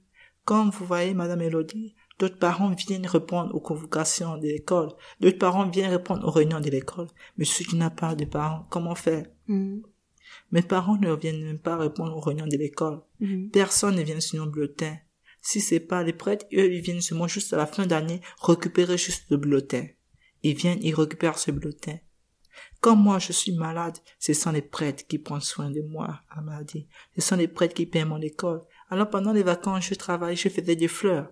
quand 0.45 0.69
vous 0.69 0.86
voyez 0.86 1.13
Madame 1.13 1.41
Elodie, 1.41 1.95
D'autres 2.19 2.38
parents 2.38 2.69
viennent 2.69 3.08
répondre 3.08 3.54
aux 3.56 3.60
convocations 3.60 4.38
de 4.38 4.43
l'école. 4.43 4.89
D'autres 5.19 5.39
parents 5.39 5.67
viennent 5.67 5.91
répondre 5.91 6.28
aux 6.28 6.32
réunions 6.32 6.60
de 6.60 6.69
l'école. 6.69 7.08
Mais 7.38 7.45
si 7.45 7.65
tu 7.65 7.76
n'as 7.76 7.89
pas 7.89 8.15
de 8.15 8.26
parents, 8.26 8.67
comment 8.69 8.95
faire? 8.95 9.26
Mm. 9.47 9.80
Mes 10.54 10.62
parents 10.62 10.98
ne 10.98 11.16
viennent 11.16 11.44
même 11.44 11.58
pas 11.58 11.78
répondre 11.78 12.16
aux 12.16 12.20
réunions 12.20 12.46
de 12.46 12.58
l'école. 12.58 13.02
Mm. 13.20 13.50
Personne 13.50 13.96
ne 13.96 14.04
vient 14.04 14.20
sur 14.20 14.46
nos 14.46 14.52
bulletin. 14.52 14.96
Si 15.42 15.60
c'est 15.60 15.80
pas 15.80 16.04
les 16.04 16.13
prêtres, 16.13 16.46
eux, 16.54 16.72
ils 16.72 16.82
viennent 16.82 17.02
seulement 17.02 17.28
juste 17.28 17.54
à 17.54 17.58
la 17.58 17.66
fin 17.66 17.88
d'année 17.88 18.22
récupérer 18.39 18.96
juste 18.96 19.26
le 19.32 19.38
bulletin. 19.38 19.88
Ils 20.44 20.56
viennent, 20.56 20.78
ils 20.84 20.94
récupèrent 20.94 21.39
ce 21.39 21.50
bulletin. 21.50 21.98
Quand 22.82 22.96
moi 22.96 23.18
je 23.18 23.32
suis 23.32 23.54
malade, 23.54 23.98
ce 24.20 24.34
sont 24.34 24.52
les 24.52 24.62
prêtres 24.62 25.08
qui 25.08 25.18
prennent 25.18 25.42
soin 25.42 25.72
de 25.72 25.82
moi 25.82 26.22
à 26.30 26.42
maladie. 26.42 26.88
Ce 27.16 27.22
sont 27.22 27.36
les 27.36 27.48
prêtres 27.48 27.74
qui 27.74 27.88
paient 27.88 28.06
mon 28.06 28.22
école. 28.22 28.62
Alors 28.92 29.10
pendant 29.10 29.34
les 29.34 29.42
vacances, 29.42 29.86
je 29.86 29.96
travaille, 29.96 30.36
je 30.36 30.50
faisais 30.50 30.76
des 30.76 30.88
fleurs. 30.88 31.32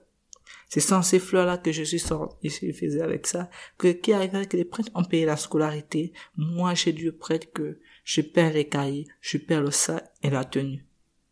C'est 0.68 0.80
sans 0.80 1.04
ces 1.04 1.20
fleurs-là 1.20 1.60
que 1.60 1.72
je 1.72 1.84
suis 1.84 2.00
sorti, 2.00 2.50
je 2.50 2.72
faisais 2.72 3.02
avec 3.02 3.28
ça, 3.28 3.52
que, 3.78 3.90
qui 3.90 4.14
arrivait 4.14 4.48
que 4.48 4.58
les 4.58 4.66
prêtres 4.66 4.90
ont 4.96 5.04
payé 5.04 5.26
la 5.26 5.38
scolarité. 5.38 6.12
Moi, 6.38 6.74
j'ai 6.74 6.94
dû 6.94 7.12
prêtre 7.12 7.52
que 7.54 7.78
je 8.04 8.22
perds 8.22 8.54
les 8.54 8.68
cahiers, 8.68 9.08
je 9.20 9.38
perds 9.38 9.62
le 9.62 9.72
sac 9.72 10.12
et 10.24 10.30
la 10.30 10.44
tenue. 10.44 10.86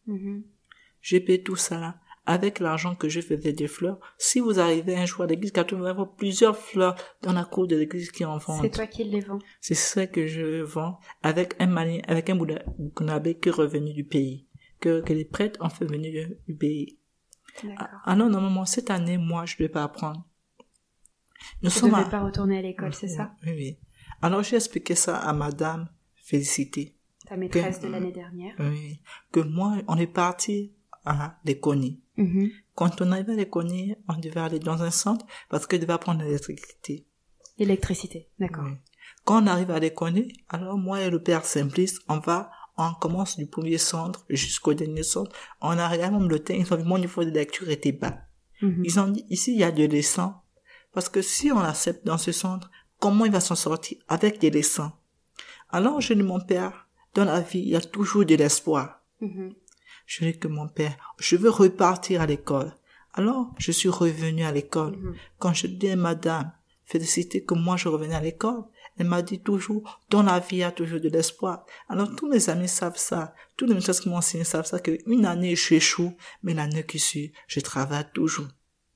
Mm-hmm. 0.08 0.44
J'ai 1.02 1.20
payé 1.20 1.44
tout 1.44 1.56
ça 1.56 1.80
là. 1.80 2.00
Avec 2.26 2.60
l'argent 2.60 2.94
que 2.94 3.10
je 3.10 3.22
faisais 3.22 3.54
des 3.54 3.68
fleurs, 3.68 4.00
si 4.20 4.40
vous 4.40 4.60
arrivez 4.60 4.96
un 4.96 5.06
jour 5.08 5.24
à 5.24 5.26
l'église, 5.26 5.52
quand 5.52 5.74
vous 5.74 5.84
avez 5.86 6.04
plusieurs 6.16 6.56
fleurs 6.56 6.96
dans 7.24 7.34
la 7.34 7.44
cour 7.44 7.66
de 7.66 7.76
l'église 7.76 8.12
qui 8.12 8.24
en 8.24 8.38
vendent. 8.38 8.62
C'est 8.62 8.70
toi 8.70 8.86
qui 8.86 9.04
les 9.04 9.22
vends. 9.22 9.40
C'est 9.62 9.74
ça 9.74 10.06
que 10.06 10.28
je 10.28 10.62
vends 10.62 11.00
avec 11.24 11.56
un 11.58 11.66
malin, 11.66 12.02
avec 12.08 12.30
un 12.30 12.36
Burkinabé 12.36 13.40
qui 13.40 13.50
est 13.50 13.52
revenu 13.52 13.94
du 13.94 14.04
pays. 14.04 14.46
Que, 14.80 15.02
que 15.02 15.12
les 15.12 15.26
prêtres 15.26 15.60
ont 15.62 15.70
fait 15.70 15.86
venir 15.86 16.30
du 16.48 16.56
pays. 16.56 17.00
Ah 18.06 18.16
non, 18.16 18.30
normalement, 18.30 18.66
cette 18.66 18.92
année, 18.92 19.18
moi, 19.18 19.46
je 19.46 19.56
ne 19.56 19.58
vais 19.60 19.70
pas 19.70 19.84
apprendre. 19.84 20.24
Nous 21.64 21.70
ne 21.70 21.92
devais 21.92 22.10
pas 22.10 22.24
retourner 22.24 22.60
à 22.60 22.62
l'école, 22.62 22.94
c'est 22.94 23.08
ça? 23.08 23.34
Oui, 23.44 23.54
oui. 23.54 23.78
Alors, 24.22 24.44
j'ai 24.44 24.56
expliqué 24.56 24.96
ça 24.96 25.18
à 25.18 25.34
madame 25.34 25.90
Félicité. 26.30 26.96
Ta 27.28 27.36
maîtresse 27.36 27.80
de 27.80 27.88
l'année 27.88 28.12
dernière. 28.12 28.54
Oui. 28.60 29.02
Que 29.32 29.40
moi, 29.40 29.78
on 29.88 29.98
est 29.98 30.06
parti 30.06 30.72
à 31.04 31.40
Léconie. 31.44 32.00
Mm-hmm. 32.20 32.52
Quand 32.76 33.02
on 33.02 33.12
arrivait 33.12 33.34
à 33.34 33.36
Léconie, 33.36 33.96
on 34.08 34.16
devait 34.20 34.40
aller 34.40 34.60
dans 34.60 34.84
un 34.84 34.92
centre 34.92 35.26
parce 35.50 35.66
qu'il 35.66 35.80
devait 35.80 35.94
apprendre 35.94 36.22
l'électricité. 36.22 37.08
L'électricité, 37.58 38.30
d'accord. 38.38 38.68
Quand 39.26 39.42
on 39.44 39.48
arrive 39.48 39.72
à 39.72 39.80
Léconie, 39.80 40.32
alors 40.50 40.78
moi 40.78 41.02
et 41.02 41.10
le 41.10 41.22
père 41.22 41.46
Simplice, 41.46 42.00
on 42.08 42.20
va 42.20 42.52
on 42.78 42.94
commence 42.94 43.38
du 43.38 43.48
premier 43.48 43.80
centre 43.80 44.24
jusqu'au 44.30 44.76
dernier 44.76 45.04
centre. 45.04 45.36
On 45.62 45.78
a 45.80 45.90
regardé 45.90 46.16
mon 46.16 46.26
bulletin, 46.26 46.54
ils 46.54 46.74
ont 46.74 46.78
vu 46.78 46.84
mon 46.84 47.00
niveau 47.00 47.24
de 47.24 47.32
lecture 47.32 47.70
était 47.70 47.92
bas. 47.92 48.20
Mhm. 48.62 48.84
Ils 48.86 49.00
ont 49.00 49.08
dit, 49.08 49.26
ici, 49.30 49.54
il 49.54 49.60
y 49.60 49.64
a 49.64 49.72
des 49.72 49.88
leçons. 49.88 50.34
Parce 50.94 51.10
que 51.10 51.22
si 51.22 51.52
on 51.52 51.60
l'accepte 51.60 52.06
dans 52.06 52.20
ce 52.20 52.32
centre, 52.32 52.70
comment 53.00 53.26
il 53.26 53.32
va 53.32 53.40
s'en 53.40 53.56
sortir 53.56 53.98
avec 54.08 54.40
des 54.40 54.52
leçons? 54.52 54.92
Alors, 55.70 56.02
je 56.02 56.14
dis, 56.14 56.24
mon 56.24 56.40
père, 56.40 56.88
dans 57.14 57.26
la 57.26 57.42
vie, 57.42 57.60
il 57.60 57.70
y 57.70 57.76
a 57.76 57.82
toujours 57.82 58.26
de 58.26 58.36
l'espoir. 58.36 59.02
Mhm. 59.22 59.54
Je 60.06 60.26
dis 60.26 60.38
que 60.38 60.48
mon 60.48 60.68
père, 60.68 60.98
je 61.20 61.36
veux 61.36 61.50
repartir 61.50 62.22
à 62.22 62.26
l'école. 62.26 62.74
Alors, 63.14 63.54
je 63.58 63.72
suis 63.72 63.90
revenu 63.90 64.44
à 64.44 64.52
l'école. 64.52 64.96
Mhm. 64.98 65.16
Quand 65.38 65.54
je 65.54 65.68
dis 65.68 65.90
à 65.90 65.96
madame, 65.96 66.52
féliciter 66.86 67.44
que 67.44 67.54
moi 67.54 67.78
je 67.78 67.88
revenais 67.88 68.16
à 68.16 68.22
l'école, 68.22 68.64
elle 68.98 69.08
m'a 69.08 69.22
dit 69.22 69.40
toujours, 69.40 70.02
dans 70.10 70.24
la 70.24 70.40
vie, 70.40 70.58
il 70.58 70.60
y 70.60 70.64
a 70.64 70.72
toujours 70.72 71.00
de 71.00 71.10
l'espoir. 71.10 71.66
Alors, 71.88 72.14
tous 72.16 72.28
mes 72.28 72.50
amis 72.50 72.68
savent 72.68 72.98
ça. 72.98 73.34
Tous 73.56 73.66
les 73.66 73.80
gens 73.80 73.94
qui 73.94 74.10
m'ont 74.10 74.18
enseigné 74.18 74.44
savent 74.44 74.66
ça, 74.66 74.80
qu'une 74.80 75.26
année, 75.26 75.56
je 75.56 75.76
échoue, 75.76 76.16
mais 76.44 76.54
l'année 76.54 76.84
qui 76.86 77.00
suit, 77.00 77.32
je 77.48 77.62
travaille 77.62 78.06
toujours. 78.14 78.48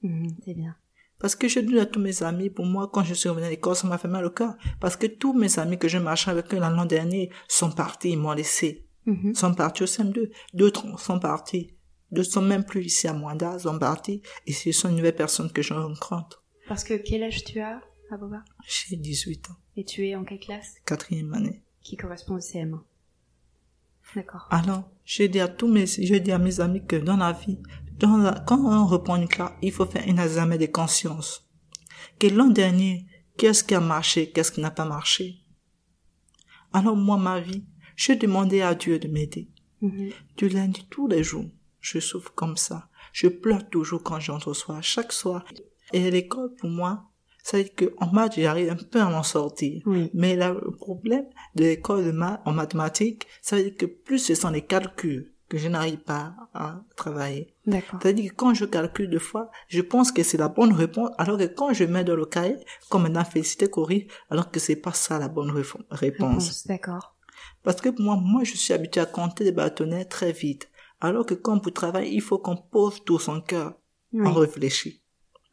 Mmh, 0.01 0.27
c'est 0.43 0.53
bien. 0.55 0.75
Parce 1.23 1.37
que 1.37 1.47
je 1.47 1.61
dis 1.61 1.79
à 1.79 1.85
tous 1.85 2.01
mes 2.01 2.21
amis, 2.21 2.49
pour 2.49 2.65
moi, 2.65 2.89
quand 2.91 3.05
je 3.05 3.13
suis 3.13 3.29
revenu 3.29 3.45
à 3.45 3.49
l'école, 3.49 3.77
ça 3.77 3.87
m'a 3.87 3.97
fait 3.97 4.09
mal 4.09 4.25
au 4.25 4.29
cœur. 4.29 4.57
Parce 4.81 4.97
que 4.97 5.07
tous 5.07 5.31
mes 5.31 5.57
amis 5.57 5.79
que 5.79 5.87
je 5.87 5.97
marchais 5.97 6.29
avec 6.29 6.53
eux 6.53 6.59
l'an 6.59 6.85
dernier 6.85 7.29
sont 7.47 7.71
partis, 7.71 8.09
ils 8.09 8.17
m'ont 8.17 8.33
laissé. 8.33 8.85
Mmh. 9.05 9.33
Sont 9.33 9.53
partis 9.53 9.83
au 9.83 9.85
CM2. 9.85 10.31
D'autres 10.53 10.99
sont 10.99 11.19
partis. 11.19 11.77
D'autres 12.11 12.29
sont 12.29 12.41
même 12.41 12.65
plus 12.65 12.83
ici 12.83 13.07
à 13.07 13.13
Mwanda, 13.13 13.57
sont 13.57 13.79
partis. 13.79 14.21
Et 14.47 14.51
ce 14.51 14.73
sont 14.73 14.89
une 14.89 14.97
nouvelle 14.97 15.15
personne 15.15 15.49
que 15.49 15.61
je 15.61 15.73
rencontre. 15.73 16.43
Parce 16.67 16.83
que 16.83 16.95
quel 16.95 17.23
âge 17.23 17.45
tu 17.45 17.61
as, 17.61 17.79
Aboba 18.11 18.43
J'ai 18.67 18.97
18 18.97 19.49
ans. 19.49 19.55
Et 19.77 19.85
tu 19.85 20.05
es 20.05 20.17
en 20.17 20.25
quelle 20.25 20.39
classe? 20.39 20.75
Quatrième 20.85 21.33
année. 21.33 21.63
Qui 21.83 21.95
correspond 21.95 22.35
au 22.35 22.39
CM1. 22.39 22.81
D'accord. 24.13 24.47
Alors, 24.51 24.89
j'ai 25.05 25.29
dit 25.29 25.39
à 25.39 25.47
tous 25.47 25.67
mes, 25.67 25.85
je 25.87 26.15
dis 26.15 26.33
à 26.33 26.37
mes 26.37 26.59
amis 26.59 26.85
que 26.85 26.97
dans 26.97 27.17
la 27.17 27.31
vie, 27.31 27.59
dans 27.99 28.33
quand 28.45 28.59
on 28.59 28.85
reprend 28.85 29.15
une 29.15 29.27
classe, 29.27 29.53
il 29.61 29.71
faut 29.71 29.85
faire 29.85 30.03
un 30.07 30.17
examen 30.17 30.57
de 30.57 30.65
conscience. 30.65 31.47
Que 32.19 32.27
l'an 32.27 32.49
dernier, 32.49 33.07
Qu'est-ce 33.37 33.63
qui 33.63 33.73
a 33.73 33.79
marché, 33.79 34.29
qu'est-ce 34.31 34.51
qui 34.51 34.61
n'a 34.61 34.71
pas 34.71 34.85
marché? 34.85 35.39
Alors 36.71 36.95
moi, 36.95 37.17
ma 37.17 37.39
vie, 37.39 37.65
je 37.95 38.13
demandais 38.13 38.61
à 38.61 38.75
Dieu 38.75 38.99
de 38.99 39.07
m'aider. 39.07 39.49
Mhm. 39.81 40.11
Du 40.37 40.49
lundi, 40.49 40.85
tous 40.89 41.07
les 41.07 41.23
jours, 41.23 41.49
je 41.79 41.99
souffre 41.99 42.33
comme 42.33 42.57
ça. 42.57 42.89
Je 43.11 43.27
pleure 43.27 43.67
toujours 43.69 44.03
quand 44.03 44.19
j'entre 44.19 44.49
au 44.49 44.53
soir, 44.53 44.81
chaque 44.83 45.11
soir. 45.11 45.45
Et 45.91 46.09
l'école, 46.09 46.53
pour 46.55 46.69
moi, 46.69 47.09
ça 47.43 47.57
veut 47.57 47.63
dire 47.63 47.73
qu'en 47.75 48.11
maths, 48.11 48.35
j'arrive 48.37 48.71
un 48.71 48.75
peu 48.75 49.01
à 49.01 49.09
m'en 49.09 49.23
sortir. 49.23 49.81
Oui. 49.85 50.09
Mais 50.13 50.35
là, 50.35 50.53
le 50.53 50.71
problème 50.71 51.25
de 51.55 51.65
l'école 51.65 52.05
de 52.05 52.11
maths, 52.11 52.41
en 52.45 52.53
mathématiques, 52.53 53.27
ça 53.41 53.57
veut 53.57 53.63
dire 53.63 53.75
que 53.77 53.85
plus 53.85 54.19
ce 54.19 54.35
sont 54.35 54.49
les 54.49 54.65
calculs 54.65 55.32
que 55.53 55.59
je 55.59 55.67
n'arrive 55.67 55.99
pas 55.99 56.33
à 56.55 56.81
travailler. 56.95 57.53
D'accord. 57.67 57.99
C'est-à-dire 58.01 58.31
que 58.31 58.35
quand 58.35 58.55
je 58.55 58.65
calcule 58.65 59.07
deux 59.07 59.19
fois, 59.19 59.51
je 59.67 59.81
pense 59.81 60.11
que 60.11 60.23
c'est 60.23 60.39
la 60.39 60.47
bonne 60.47 60.73
réponse, 60.73 61.11
alors 61.19 61.37
que 61.37 61.45
quand 61.45 61.73
je 61.73 61.83
mets 61.83 62.03
dans 62.03 62.15
le 62.15 62.25
cahier, 62.25 62.57
comme 62.89 63.03
maintenant 63.03 63.23
Félicité 63.23 63.69
corrige, 63.69 64.07
alors 64.31 64.49
que 64.49 64.59
c'est 64.59 64.75
pas 64.75 64.93
ça 64.93 65.19
la 65.19 65.27
bonne 65.27 65.51
réponse. 65.51 65.83
Réponse, 65.91 66.65
D'accord. 66.65 67.15
Parce 67.61 67.81
que 67.81 67.89
moi, 68.01 68.15
moi, 68.19 68.43
je 68.43 68.57
suis 68.57 68.73
habitué 68.73 68.99
à 68.99 69.05
compter 69.05 69.43
des 69.43 69.51
bâtonnets 69.51 70.05
très 70.05 70.31
vite. 70.31 70.71
Alors 70.99 71.23
que 71.23 71.35
quand 71.35 71.59
pour 71.59 71.71
travailler, 71.71 72.11
il 72.11 72.21
faut 72.21 72.39
qu'on 72.39 72.57
pose 72.57 73.03
tout 73.03 73.19
son 73.19 73.39
cœur. 73.39 73.75
Oui. 74.11 74.27
On 74.27 74.33
réfléchit. 74.33 75.03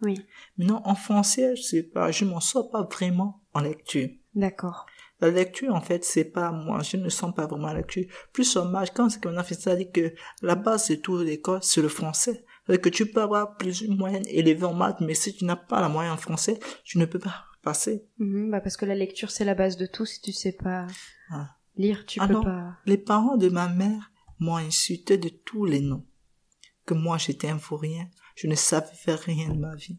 Oui. 0.00 0.24
Maintenant, 0.56 0.80
en 0.86 0.94
français, 0.94 1.56
je 1.56 1.62
sais 1.62 1.82
pas, 1.82 2.10
je 2.10 2.24
m'en 2.24 2.40
sors 2.40 2.70
pas 2.70 2.84
vraiment 2.84 3.42
en 3.52 3.60
lecture. 3.60 4.08
D'accord. 4.34 4.86
La 5.20 5.30
lecture, 5.30 5.74
en 5.74 5.80
fait, 5.80 6.04
c'est 6.04 6.24
pas 6.24 6.50
moi. 6.50 6.82
Je 6.82 6.96
ne 6.96 7.08
sens 7.08 7.34
pas 7.34 7.46
vraiment 7.46 7.68
la 7.68 7.74
lecture. 7.74 8.06
Plus 8.32 8.56
en 8.56 8.64
match, 8.66 8.88
quand 8.94 9.08
c'est 9.10 9.22
qu'on 9.22 9.36
a 9.36 9.42
fait 9.44 9.54
ça, 9.54 9.76
dit 9.76 9.90
que 9.90 10.14
la 10.42 10.54
base 10.54 10.88
de 10.88 10.94
toute 10.96 11.24
l'école, 11.26 11.60
c'est 11.62 11.82
le 11.82 11.88
français. 11.88 12.44
C'est-à-dire 12.66 12.82
que 12.82 12.88
tu 12.88 13.06
peux 13.10 13.20
avoir 13.22 13.56
plus 13.56 13.82
une 13.82 13.96
moyenne 13.96 14.24
élevée 14.28 14.64
en 14.64 14.74
maths, 14.74 15.00
mais 15.00 15.14
si 15.14 15.34
tu 15.36 15.44
n'as 15.44 15.56
pas 15.56 15.80
la 15.80 15.88
moyenne 15.88 16.12
en 16.12 16.16
français, 16.16 16.58
tu 16.84 16.98
ne 16.98 17.04
peux 17.04 17.18
pas 17.18 17.44
passer. 17.62 18.06
Mhm, 18.18 18.50
bah 18.50 18.60
parce 18.60 18.76
que 18.78 18.86
la 18.86 18.94
lecture 18.94 19.30
c'est 19.30 19.44
la 19.44 19.54
base 19.54 19.76
de 19.76 19.84
tout. 19.86 20.06
Si 20.06 20.20
tu 20.22 20.32
sais 20.32 20.52
pas 20.52 20.86
Ah. 21.30 21.50
lire, 21.76 22.06
tu 22.06 22.18
Ah 22.22 22.28
peux 22.28 22.40
pas. 22.40 22.76
Les 22.86 22.96
parents 22.98 23.36
de 23.36 23.48
ma 23.50 23.68
mère 23.68 24.10
m'ont 24.38 24.56
insulté 24.56 25.18
de 25.18 25.28
tous 25.28 25.66
les 25.66 25.80
noms. 25.80 26.06
Que 26.86 26.94
moi, 26.94 27.18
j'étais 27.18 27.48
un 27.48 27.56
vaurien. 27.56 28.08
Je 28.36 28.46
ne 28.46 28.54
savais 28.54 28.94
faire 28.94 29.18
rien 29.20 29.50
de 29.50 29.58
ma 29.58 29.74
vie. 29.74 29.98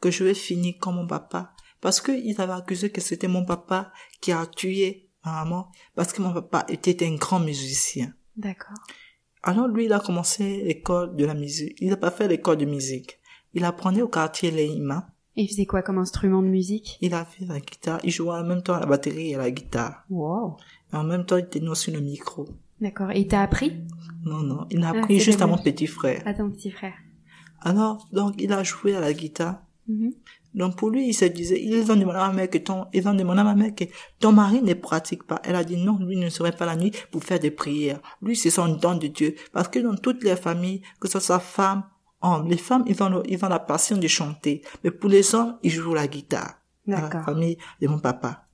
Que 0.00 0.10
je 0.10 0.24
vais 0.24 0.34
finir 0.34 0.74
comme 0.80 0.96
mon 0.96 1.06
papa. 1.06 1.54
Parce 1.82 2.00
qu'ils 2.00 2.40
avaient 2.40 2.52
accusé 2.54 2.88
que 2.90 3.02
c'était 3.02 3.28
mon 3.28 3.44
papa 3.44 3.92
qui 4.22 4.32
a 4.32 4.46
tué 4.46 5.10
ma 5.24 5.44
maman. 5.44 5.68
Parce 5.94 6.12
que 6.14 6.22
mon 6.22 6.32
papa 6.32 6.64
était 6.70 7.04
un 7.06 7.16
grand 7.16 7.40
musicien. 7.40 8.14
D'accord. 8.36 8.78
Alors 9.42 9.66
lui, 9.68 9.84
il 9.86 9.92
a 9.92 10.00
commencé 10.00 10.62
l'école 10.62 11.14
de 11.16 11.26
la 11.26 11.34
musique. 11.34 11.76
Il 11.80 11.90
n'a 11.90 11.96
pas 11.98 12.10
fait 12.12 12.28
l'école 12.28 12.56
de 12.56 12.64
musique. 12.64 13.18
Il 13.52 13.64
apprenait 13.64 14.00
au 14.02 14.08
quartier 14.08 14.50
Leima. 14.50 15.08
Et 15.36 15.42
il 15.42 15.48
faisait 15.48 15.66
quoi 15.66 15.82
comme 15.82 15.98
instrument 15.98 16.40
de 16.42 16.46
musique? 16.48 16.98
Il 17.00 17.14
a 17.14 17.24
fait 17.24 17.44
la 17.46 17.58
guitare. 17.58 17.98
Il 18.04 18.10
jouait 18.10 18.34
en 18.36 18.44
même 18.44 18.62
temps 18.62 18.74
à 18.74 18.80
la 18.80 18.86
batterie 18.86 19.30
et 19.30 19.34
à 19.34 19.38
la 19.38 19.50
guitare. 19.50 20.04
Wow. 20.10 20.56
Et 20.92 20.96
en 20.96 21.04
même 21.04 21.24
temps, 21.26 21.38
il 21.38 21.46
tenait 21.48 21.68
aussi 21.68 21.90
le 21.90 22.00
micro. 22.00 22.48
D'accord. 22.80 23.10
Et 23.10 23.20
il 23.20 23.26
t'a 23.28 23.40
appris? 23.42 23.72
Non, 24.24 24.40
non. 24.42 24.66
Il 24.70 24.82
a 24.84 24.92
Ah, 24.94 24.98
appris 24.98 25.18
juste 25.18 25.40
à 25.42 25.46
mon 25.46 25.58
petit 25.58 25.86
frère. 25.86 26.22
à 26.26 26.34
ton 26.34 26.50
petit 26.50 26.70
frère 26.70 26.94
Alors, 27.60 28.06
donc, 28.12 28.34
il 28.38 28.52
a 28.52 28.62
joué 28.62 28.94
à 28.94 29.00
la 29.00 29.12
guitare. 29.12 29.62
Mhm. 29.88 30.12
Donc, 30.54 30.76
pour 30.76 30.90
lui, 30.90 31.08
il 31.08 31.14
se 31.14 31.24
disait, 31.24 31.60
ils 31.62 31.90
ont 31.90 31.96
demandé 31.96 32.18
à 32.18 32.28
ma 32.28 32.32
mère 32.34 32.50
que 32.50 32.58
ton, 32.58 32.86
ils 32.92 33.08
ont 33.08 33.14
demandé 33.14 33.40
à 33.40 33.44
ma 33.44 33.54
mère 33.54 33.74
que 33.74 33.84
ton 34.20 34.32
mari 34.32 34.60
ne 34.62 34.74
pratique 34.74 35.22
pas. 35.24 35.40
Elle 35.44 35.56
a 35.56 35.64
dit 35.64 35.76
non, 35.76 35.98
lui 35.98 36.16
ne 36.16 36.28
serait 36.28 36.52
pas 36.52 36.66
la 36.66 36.76
nuit 36.76 36.92
pour 37.10 37.24
faire 37.24 37.40
des 37.40 37.50
prières. 37.50 38.00
Lui, 38.20 38.36
c'est 38.36 38.50
son 38.50 38.68
don 38.68 38.94
de 38.96 39.06
Dieu. 39.06 39.34
Parce 39.52 39.68
que 39.68 39.78
dans 39.78 39.94
toutes 39.96 40.22
les 40.24 40.36
familles, 40.36 40.82
que 41.00 41.08
ce 41.08 41.20
soit 41.20 41.38
femme, 41.40 41.84
homme, 42.20 42.48
les 42.48 42.58
femmes, 42.58 42.84
ils 42.86 43.02
ont, 43.02 43.08
le- 43.08 43.22
ils 43.28 43.42
ont 43.44 43.48
la 43.48 43.58
passion 43.60 43.96
de 43.96 44.06
chanter. 44.08 44.62
Mais 44.84 44.90
pour 44.90 45.08
les 45.08 45.34
hommes, 45.34 45.56
ils 45.62 45.70
jouent 45.70 45.94
la 45.94 46.06
guitare. 46.06 46.54
À 46.86 46.90
la 46.90 47.00
D'accord. 47.02 47.24
famille 47.24 47.56
de 47.80 47.88
mon 47.88 47.98
papa. 47.98 48.44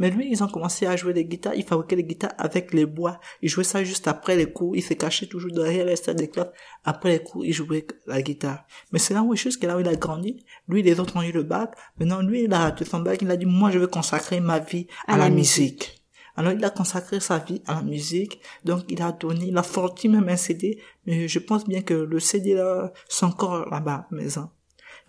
Mais 0.00 0.10
lui, 0.10 0.28
ils 0.30 0.42
ont 0.42 0.48
commencé 0.48 0.86
à 0.86 0.96
jouer 0.96 1.12
les 1.12 1.26
guitares. 1.26 1.54
Ils 1.54 1.62
fabriquaient 1.62 1.96
les 1.96 2.04
guitares 2.04 2.32
avec 2.38 2.72
les 2.72 2.86
bois. 2.86 3.20
Ils 3.42 3.50
jouaient 3.50 3.64
ça 3.64 3.84
juste 3.84 4.08
après 4.08 4.34
les 4.34 4.50
cours. 4.50 4.74
Ils 4.74 4.82
se 4.82 4.94
cachaient 4.94 5.26
toujours 5.26 5.52
derrière 5.52 5.84
les 5.84 5.96
salles 5.96 6.16
de 6.16 6.24
classe. 6.24 6.48
Après 6.84 7.10
les 7.10 7.22
cours, 7.22 7.44
ils 7.44 7.52
jouaient 7.52 7.86
la 8.06 8.22
guitare. 8.22 8.64
Mais 8.92 8.98
c'est 8.98 9.12
là 9.12 9.22
où, 9.22 9.34
là 9.34 9.76
où 9.76 9.80
il 9.80 9.88
a 9.88 9.94
grandi. 9.96 10.42
Lui, 10.68 10.82
les 10.82 10.98
autres 11.00 11.16
ont 11.16 11.22
eu 11.22 11.32
le 11.32 11.42
bac. 11.42 11.74
Maintenant, 11.98 12.22
lui, 12.22 12.44
il 12.44 12.52
a 12.54 12.60
raté 12.60 12.86
son 12.86 13.00
bac. 13.00 13.20
Il 13.20 13.30
a 13.30 13.36
dit, 13.36 13.44
moi, 13.44 13.70
je 13.70 13.78
veux 13.78 13.88
consacrer 13.88 14.40
ma 14.40 14.58
vie 14.58 14.86
à, 15.06 15.18
la, 15.18 15.28
musique. 15.28 16.02
Alors, 16.34 16.52
il 16.52 16.64
a 16.64 16.70
consacré 16.70 17.20
sa 17.20 17.36
vie 17.36 17.60
à 17.66 17.74
la 17.74 17.82
musique. 17.82 18.40
Donc, 18.64 18.84
il 18.88 19.02
a 19.02 19.12
donné, 19.12 19.48
il 19.48 19.58
a 19.58 19.62
sorti 19.62 20.08
même 20.08 20.30
un 20.30 20.36
CD. 20.36 20.80
Mais 21.04 21.28
je 21.28 21.38
pense 21.38 21.66
bien 21.66 21.82
que 21.82 21.92
le 21.92 22.20
CD 22.20 22.54
là, 22.54 22.90
c'est 23.06 23.26
encore 23.26 23.68
là-bas, 23.68 24.06
maison. 24.10 24.48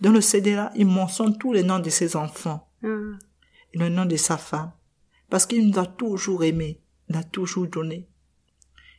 Dans 0.01 0.11
le 0.11 0.19
CD 0.19 0.53
là, 0.53 0.69
il 0.75 0.85
mentionne 0.85 1.37
tous 1.37 1.53
les 1.53 1.63
noms 1.63 1.79
de 1.79 1.89
ses 1.89 2.17
enfants 2.17 2.67
Ah. 2.83 2.87
et 3.73 3.77
le 3.77 3.87
nom 3.87 4.03
de 4.03 4.17
sa 4.17 4.35
femme. 4.35 4.73
Parce 5.31 5.47
qu'il 5.47 5.67
nous 5.67 5.79
a 5.79 5.85
toujours 5.87 6.43
aimés, 6.43 6.79
il 7.09 7.15
a 7.15 7.23
toujours 7.23 7.65
donné. 7.65 8.05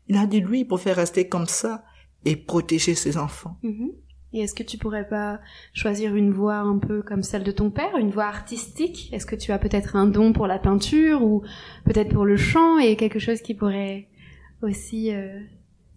Il 0.08 0.16
a 0.16 0.26
dit, 0.26 0.40
lui, 0.40 0.60
il 0.60 0.64
préfère 0.66 0.96
rester 0.96 1.28
comme 1.28 1.46
ça 1.46 1.84
et 2.24 2.34
protéger 2.36 2.94
ses 2.96 3.16
enfants. 3.18 3.56
Mhm. 3.62 3.92
Et 4.32 4.40
est-ce 4.40 4.54
que 4.54 4.62
tu 4.62 4.78
pourrais 4.78 5.06
pas 5.06 5.40
choisir 5.74 6.16
une 6.16 6.32
voie 6.32 6.56
un 6.56 6.78
peu 6.78 7.02
comme 7.02 7.22
celle 7.22 7.44
de 7.44 7.52
ton 7.52 7.70
père, 7.70 7.96
une 7.98 8.10
voie 8.10 8.24
artistique? 8.24 9.12
Est-ce 9.12 9.26
que 9.26 9.36
tu 9.36 9.52
as 9.52 9.58
peut-être 9.58 9.94
un 9.94 10.06
don 10.06 10.32
pour 10.32 10.46
la 10.46 10.58
peinture 10.58 11.22
ou 11.22 11.42
peut-être 11.84 12.08
pour 12.14 12.24
le 12.24 12.38
chant 12.38 12.78
et 12.78 12.96
quelque 12.96 13.18
chose 13.18 13.42
qui 13.42 13.54
pourrait 13.54 14.08
aussi 14.62 15.12
euh, 15.14 15.38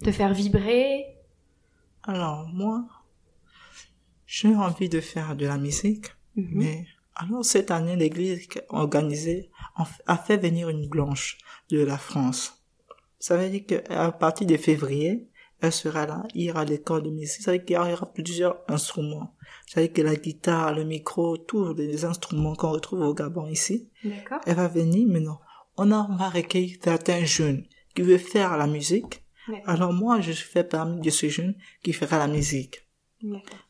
te 0.04 0.12
faire 0.12 0.34
vibrer? 0.34 1.06
Alors, 2.04 2.50
moi, 2.54 2.86
j'ai 4.28 4.54
envie 4.54 4.90
de 4.90 5.00
faire 5.00 5.36
de 5.38 5.46
la 5.46 5.58
musique, 5.58 6.08
Mhm. 6.36 6.50
mais 6.52 6.86
alors 7.16 7.46
cette 7.46 7.72
année, 7.72 7.96
l'église 7.96 8.48
organisée 8.70 9.50
a 10.06 10.18
fait 10.18 10.38
venir 10.38 10.70
une 10.70 10.88
blanche 10.88 11.38
de 11.70 11.84
la 11.84 11.98
France. 11.98 12.66
Ça 13.20 13.38
veut 13.38 13.50
dire 13.50 13.66
qu'à 13.66 14.12
partir 14.12 14.48
de 14.48 14.58
février, 14.58 15.30
elle 15.62 15.72
sera 15.72 16.06
là, 16.06 16.24
il 16.34 16.44
ira 16.44 16.62
à 16.62 16.66
l'école 16.66 17.04
de 17.04 17.10
musique. 17.10 17.42
Ça 17.42 17.52
veut 17.52 17.58
dire 17.58 17.66
qu'il 17.66 17.76
y 17.76 17.94
aura 17.94 18.12
plusieurs 18.14 18.58
instruments. 18.68 19.34
Ça 19.68 19.80
veut 19.80 19.88
dire 19.88 19.94
que 19.94 20.02
la 20.02 20.16
guitare, 20.16 20.76
le 20.76 20.84
micro, 20.84 21.38
tous 21.38 21.74
les 21.74 22.06
instruments 22.06 22.56
qu'on 22.56 22.72
retrouve 22.72 23.02
au 23.02 23.14
Gabon 23.14 23.48
ici, 23.48 23.90
elle 24.46 24.56
va 24.56 24.68
venir 24.68 25.08
maintenant. 25.08 25.40
On 25.78 25.92
a, 25.92 26.08
on 26.10 26.16
va 26.18 26.30
recueillir 26.30 26.78
certains 26.84 27.26
jeunes 27.26 27.66
qui 27.96 28.02
veulent 28.02 28.20
faire 28.20 28.58
la 28.58 28.68
musique. 28.68 29.24
Alors 29.66 29.94
moi, 29.94 30.20
je 30.22 30.34
fais 30.34 30.64
parmi 30.64 31.00
de 31.02 31.10
ces 31.10 31.30
jeunes 31.30 31.56
qui 31.84 31.94
fera 31.94 32.18
la 32.18 32.28
musique. 32.28 32.82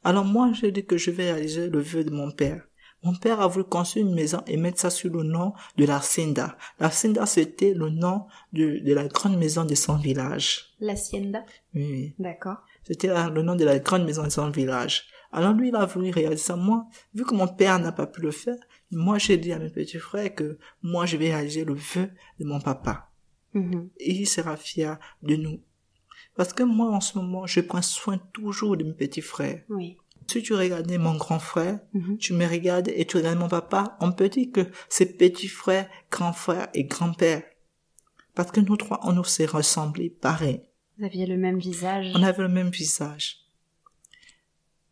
Alors 0.03 0.25
moi, 0.25 0.51
je 0.53 0.67
dis 0.67 0.85
que 0.85 0.97
je 0.97 1.11
vais 1.11 1.31
réaliser 1.31 1.69
le 1.69 1.79
vœu 1.79 2.03
de 2.03 2.09
mon 2.09 2.31
père. 2.31 2.63
Mon 3.05 3.13
père 3.15 3.39
a 3.39 3.47
voulu 3.47 3.63
construire 3.65 4.05
une 4.07 4.15
maison 4.15 4.41
et 4.47 4.57
mettre 4.57 4.79
ça 4.79 4.89
sur 4.89 5.11
le 5.13 5.21
nom 5.23 5.53
de 5.77 5.85
la 5.85 6.01
Senda. 6.01 6.57
La 6.79 6.89
Senda, 6.91 7.25
c'était 7.27 7.73
le 7.73 7.89
nom 7.89 8.25
de, 8.51 8.79
de 8.79 8.93
la 8.93 9.07
grande 9.07 9.37
maison 9.37 9.63
de 9.63 9.75
son 9.75 9.95
village. 9.95 10.73
L'hacienda. 10.79 11.45
Oui, 11.75 11.87
oui. 11.91 12.15
D'accord. 12.19 12.57
C'était 12.83 13.07
la- 13.07 13.29
le 13.29 13.41
nom 13.43 13.55
de 13.55 13.63
la 13.63 13.77
grande 13.79 14.05
maison 14.05 14.23
de 14.23 14.29
son 14.29 14.49
village. 14.49 15.05
Alors 15.31 15.53
lui, 15.53 15.69
il 15.69 15.75
a 15.75 15.85
voulu 15.85 16.09
réaliser 16.11 16.43
ça. 16.43 16.55
Moi, 16.55 16.87
vu 17.13 17.23
que 17.25 17.35
mon 17.35 17.47
père 17.47 17.77
n'a 17.79 17.91
pas 17.91 18.07
pu 18.07 18.21
le 18.21 18.31
faire, 18.31 18.57
moi, 18.91 19.17
j'ai 19.19 19.37
dit 19.37 19.51
à 19.53 19.59
mes 19.59 19.69
petits 19.69 19.99
frères 19.99 20.33
que 20.33 20.57
moi, 20.81 21.05
je 21.05 21.17
vais 21.17 21.31
réaliser 21.33 21.63
le 21.63 21.73
vœu 21.75 22.09
de 22.39 22.45
mon 22.45 22.59
papa. 22.59 23.11
Mhm. 23.53 23.89
Et 23.99 24.13
il 24.13 24.25
sera 24.27 24.57
fier 24.57 24.97
de 25.23 25.35
nous. 25.35 25.59
Parce 26.35 26.53
que 26.53 26.63
moi, 26.63 26.89
en 26.91 27.01
ce 27.01 27.17
moment, 27.17 27.45
je 27.45 27.61
prends 27.61 27.81
soin 27.81 28.17
toujours 28.33 28.75
de 28.77 28.83
mes 28.83 28.93
petits 28.93 29.21
frères. 29.21 29.61
Oui. 29.69 29.97
Si 30.27 30.41
tu 30.41 30.53
regardais 30.53 30.97
mon 30.97 31.15
grand 31.15 31.39
frère, 31.39 31.79
Mhm. 31.93 32.17
tu 32.17 32.33
me 32.33 32.45
regardes 32.47 32.87
et 32.89 33.05
tu 33.05 33.17
regardes 33.17 33.37
mon 33.39 33.47
papa, 33.49 33.95
on 34.01 34.11
peut 34.11 34.29
dire 34.29 34.47
que 34.53 34.61
c'est 34.89 35.17
petit 35.17 35.47
frère, 35.47 35.87
grand 36.11 36.33
frère 36.33 36.67
et 36.73 36.83
grand-père. 36.85 37.43
Parce 38.33 38.51
que 38.51 38.59
nous 38.59 38.75
trois, 38.77 38.99
on 39.03 39.13
nous 39.13 39.23
s'est 39.23 39.45
ressemblés 39.45 40.09
pareil. 40.09 40.61
Vous 40.97 41.05
aviez 41.05 41.25
le 41.25 41.37
même 41.37 41.59
visage. 41.59 42.11
On 42.15 42.23
avait 42.23 42.41
le 42.43 42.49
même 42.49 42.69
visage. 42.69 43.37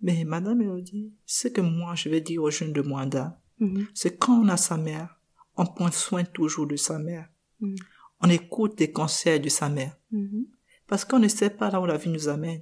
Mais 0.02 0.24
Madame 0.26 0.62
Elodie, 0.62 1.13
ce 1.26 1.48
que 1.48 1.62
moi 1.62 1.96
je 1.96 2.10
vais 2.10 2.22
dire 2.22 2.43
aux 2.43 2.52
jeunes 2.52 2.74
de 2.74 2.82
Mwanda, 2.82 3.39
Mhm. 3.60 3.88
c'est 3.93 4.17
quand 4.17 4.39
on 4.43 4.50
a 4.50 4.58
sa 4.58 4.78
mère, 4.78 5.19
on 5.56 5.65
prend 5.65 5.91
soin 5.91 6.24
toujours 6.24 6.67
de 6.67 6.76
sa 6.76 7.00
mère. 7.00 7.28
Mhm. 7.62 7.76
On 8.22 8.30
écoute 8.30 8.80
les 8.80 8.91
conseils 8.91 9.39
de 9.39 9.50
sa 9.50 9.69
mère. 9.69 9.96
Mhm. 10.12 10.46
Parce 10.88 11.06
qu'on 11.06 11.19
ne 11.19 11.28
sait 11.28 11.50
pas 11.50 11.69
là 11.69 11.80
où 11.82 11.86
la 11.86 11.98
vie 11.98 12.10
nous 12.10 12.28
amène. 12.28 12.62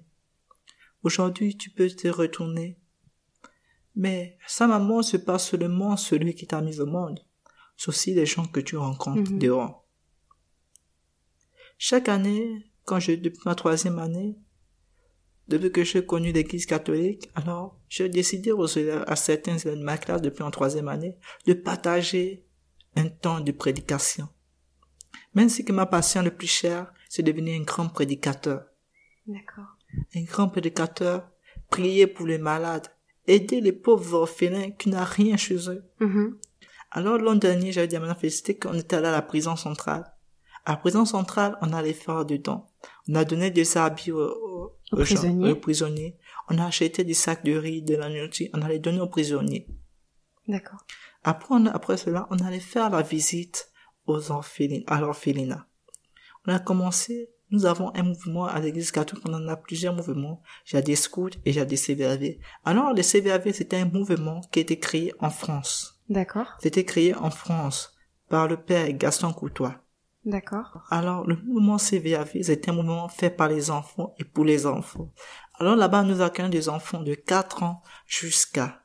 Aujourd'hui, 1.03 1.57
tu 1.57 1.69
peux 1.71 1.89
te 1.89 2.07
retourner. 2.07 2.77
Mais 3.95 4.37
sa 4.47 4.67
maman, 4.67 5.01
c'est 5.01 5.25
pas 5.25 5.39
seulement 5.39 5.97
celui 5.97 6.33
qui 6.35 6.47
t'a 6.47 6.61
mis 6.61 6.79
au 6.79 6.85
monde. 6.85 7.19
C'est 7.75 7.89
aussi 7.89 8.13
les 8.13 8.25
gens 8.25 8.45
que 8.45 8.59
tu 8.59 8.77
rencontres 8.77 9.31
Mhm. 9.31 9.39
dehors. 9.39 9.87
Chaque 11.77 12.09
année, 12.09 12.63
quand 12.85 12.99
je, 12.99 13.13
depuis 13.13 13.41
ma 13.45 13.55
troisième 13.55 13.97
année, 13.99 14.37
depuis 15.47 15.71
que 15.71 15.83
j'ai 15.83 16.05
connu 16.05 16.31
l'église 16.31 16.65
catholique, 16.67 17.29
alors, 17.35 17.79
j'ai 17.89 18.07
décidé 18.07 18.51
aux 18.51 18.67
élèves- 18.67 19.03
à 19.07 19.15
certains 19.15 19.57
élèves 19.57 19.79
de 19.79 19.83
ma 19.83 19.97
classe 19.97 20.21
depuis 20.21 20.43
en 20.43 20.51
troisième 20.51 20.87
année 20.87 21.17
de 21.45 21.53
partager 21.53 22.45
un 22.95 23.09
temps 23.09 23.41
de 23.41 23.51
prédication. 23.51 24.29
Même 25.33 25.49
si 25.49 25.65
que 25.65 25.73
ma 25.73 25.85
passion 25.85 26.21
le 26.21 26.31
plus 26.35 26.47
chère, 26.47 26.93
c'est 27.09 27.23
devenir 27.23 27.59
un 27.59 27.63
grand 27.63 27.89
prédicateur. 27.89 28.65
D'accord. 29.25 29.77
Un 30.15 30.23
grand 30.23 30.47
prédicateur, 30.49 31.29
prier 31.69 32.07
pour 32.07 32.25
les 32.27 32.37
malades, 32.37 32.87
aider 33.27 33.61
les 33.61 33.71
pauvres 33.71 34.13
orphelins 34.21 34.71
qui 34.71 34.89
n'ont 34.89 35.03
rien 35.03 35.37
chez 35.37 35.69
eux. 35.69 35.83
Mhm. 35.99 36.37
Alors 36.91 37.17
l'an 37.17 37.35
dernier, 37.35 37.71
j'avais 37.71 37.87
dit 37.87 37.95
à 37.95 37.99
Madame 37.99 38.17
Félicité 38.17 38.57
qu'on 38.57 38.73
était 38.73 38.97
allé 38.97 39.07
à 39.07 39.11
la 39.11 39.21
prison 39.21 39.55
centrale. 39.55 40.11
À 40.65 40.71
la 40.71 40.77
prison 40.77 41.05
centrale, 41.05 41.57
on 41.61 41.71
allait 41.73 41.93
faire 41.93 42.25
dedans. 42.25 42.69
On 43.07 43.15
a 43.15 43.23
donné 43.25 43.49
des 43.51 43.77
habits 43.77 44.11
aux, 44.11 44.19
aux- 44.19 44.77
Aux 44.91 44.95
aux 44.95 44.97
gens- 44.97 45.15
prisonniers? 45.15 45.51
aux 45.51 45.55
prisonniers. 45.55 46.17
On 46.49 46.57
a 46.57 46.65
acheté 46.65 47.03
des 47.03 47.13
sacs 47.13 47.45
de 47.45 47.55
riz, 47.55 47.81
de 47.81 47.95
la 47.95 48.09
nourriture. 48.09 48.49
On 48.53 48.61
allait 48.61 48.79
donner 48.79 48.99
aux 48.99 49.07
prisonniers. 49.07 49.65
D'accord. 50.47 50.85
Après, 51.23 51.55
on 51.55 51.65
après 51.67 51.97
cela, 51.97 52.27
on 52.31 52.37
allait 52.39 52.59
faire 52.59 52.89
la 52.89 53.01
visite 53.01 53.71
aux 54.07 54.31
orphelines, 54.31 54.83
à 54.87 54.99
l'orphelinat. 54.99 55.65
On 56.45 56.53
a 56.53 56.59
commencé, 56.59 57.29
nous 57.51 57.65
avons 57.65 57.91
un 57.95 58.03
mouvement 58.03 58.45
à 58.45 58.59
l'église 58.59 58.91
catholique, 58.91 59.23
on 59.27 59.33
en 59.33 59.47
a 59.47 59.55
plusieurs 59.57 59.93
mouvements. 59.95 60.41
A 60.73 60.81
des 60.81 60.95
scouts 60.95 61.29
et 61.45 61.59
a 61.59 61.65
des 61.65 61.75
CVAV. 61.77 62.37
Alors, 62.63 62.93
les 62.93 63.03
CVAV, 63.03 63.51
c'était 63.53 63.77
un 63.77 63.85
mouvement 63.85 64.41
qui 64.51 64.59
a 64.59 64.61
été 64.61 64.79
créé 64.79 65.13
en 65.19 65.29
France. 65.29 66.01
D'accord. 66.09 66.47
C'était 66.61 66.85
créé 66.85 67.13
en 67.15 67.29
France 67.29 67.93
par 68.29 68.47
le 68.47 68.57
père 68.57 68.91
Gaston 68.93 69.33
Coutois. 69.33 69.75
D'accord. 70.23 70.83
Alors, 70.89 71.25
le 71.27 71.35
mouvement 71.35 71.77
CVAV, 71.77 72.41
c'était 72.43 72.69
un 72.69 72.73
mouvement 72.73 73.07
fait 73.09 73.29
par 73.31 73.47
les 73.49 73.71
enfants 73.71 74.13
et 74.19 74.23
pour 74.23 74.45
les 74.45 74.65
enfants. 74.65 75.11
Alors 75.59 75.75
là-bas, 75.75 76.03
nous 76.03 76.21
accueillons 76.21 76.49
des 76.49 76.69
enfants 76.69 77.01
de 77.01 77.13
4 77.15 77.63
ans 77.63 77.81
jusqu'à. 78.07 78.83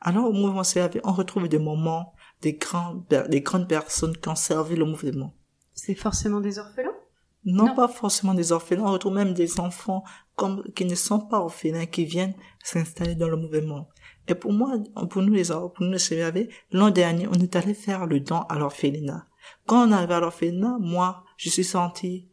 Alors, 0.00 0.26
au 0.26 0.32
mouvement 0.32 0.62
CVAV, 0.62 1.00
on 1.04 1.12
retrouve 1.12 1.48
des 1.48 1.58
moments, 1.58 2.14
des 2.42 2.54
grandes, 2.54 3.06
per- 3.08 3.24
des 3.28 3.40
grandes 3.40 3.68
personnes 3.68 4.16
qui 4.16 4.28
ont 4.28 4.34
servi 4.36 4.76
le 4.76 4.84
mouvement. 4.84 5.34
C'est 5.74 5.94
forcément 5.94 6.40
des 6.40 6.58
orphelins? 6.58 6.91
Non, 7.44 7.66
Non. 7.66 7.74
pas 7.74 7.88
forcément 7.88 8.34
des 8.34 8.52
orphelins, 8.52 8.84
on 8.84 8.92
retrouve 8.92 9.14
même 9.14 9.34
des 9.34 9.58
enfants 9.58 10.04
comme, 10.36 10.62
qui 10.74 10.84
ne 10.84 10.94
sont 10.94 11.20
pas 11.20 11.40
orphelins, 11.40 11.86
qui 11.86 12.04
viennent 12.04 12.34
s'installer 12.62 13.14
dans 13.14 13.28
le 13.28 13.36
mouvement. 13.36 13.88
Et 14.28 14.34
pour 14.34 14.52
moi, 14.52 14.76
pour 15.10 15.22
nous 15.22 15.32
les, 15.34 15.46
pour 15.48 15.74
nous 15.80 15.92
les 15.92 16.48
l'an 16.70 16.90
dernier, 16.90 17.26
on 17.26 17.32
est 17.34 17.56
allé 17.56 17.74
faire 17.74 18.06
le 18.06 18.20
don 18.20 18.42
à 18.48 18.58
l'orphelinat. 18.58 19.26
Quand 19.66 19.88
on 19.88 19.92
arrive 19.92 20.12
à 20.12 20.20
l'orphelinat, 20.20 20.76
moi, 20.80 21.24
je 21.36 21.50
suis 21.50 21.64
senti 21.64 22.28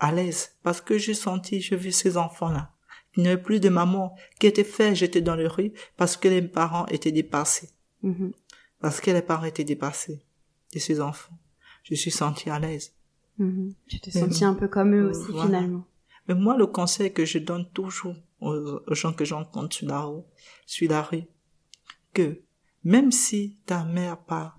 à 0.00 0.12
l'aise 0.12 0.56
parce 0.62 0.80
que 0.80 0.98
j'ai 0.98 1.14
senti, 1.14 1.60
je 1.60 1.74
vis 1.74 1.92
ces 1.92 2.16
enfants-là. 2.16 2.72
Il 3.16 3.22
n'y 3.22 3.28
avait 3.28 3.42
plus 3.42 3.60
de 3.60 3.68
maman 3.68 4.14
qui 4.38 4.46
était 4.46 4.64
fait 4.64 4.94
jeter 4.94 5.20
dans 5.20 5.34
les 5.34 5.46
rues 5.46 5.72
parce 5.96 6.16
que 6.16 6.28
les 6.28 6.42
parents 6.42 6.86
étaient 6.86 7.12
dépassés. 7.12 7.70
Mhm. 8.02 8.32
Parce 8.80 9.00
que 9.00 9.10
les 9.10 9.22
parents 9.22 9.44
étaient 9.44 9.64
dépassés 9.64 10.24
de 10.72 10.78
ces 10.78 11.00
enfants. 11.00 11.36
Je 11.82 11.94
suis 11.94 12.10
senti 12.10 12.50
à 12.50 12.58
l'aise. 12.58 12.94
Mhm. 13.38 13.74
Tu 13.86 14.00
t'es 14.00 14.10
senti 14.10 14.44
un 14.44 14.54
peu 14.54 14.68
comme 14.68 14.94
eux 14.94 15.06
euh, 15.06 15.10
aussi 15.10 15.30
voilà. 15.30 15.46
finalement. 15.46 15.84
Mais 16.26 16.34
moi, 16.34 16.56
le 16.56 16.66
conseil 16.66 17.12
que 17.12 17.24
je 17.24 17.38
donne 17.38 17.68
toujours 17.70 18.14
aux, 18.40 18.80
aux 18.86 18.94
gens 18.94 19.12
que 19.12 19.24
j'encontre 19.24 19.74
sur 19.76 19.88
la 19.88 20.02
rue, 20.02 20.22
sur 20.66 20.90
la 20.90 21.02
rue, 21.02 21.24
que 22.12 22.42
même 22.84 23.12
si 23.12 23.58
ta 23.66 23.84
mère 23.84 24.18
part, 24.18 24.58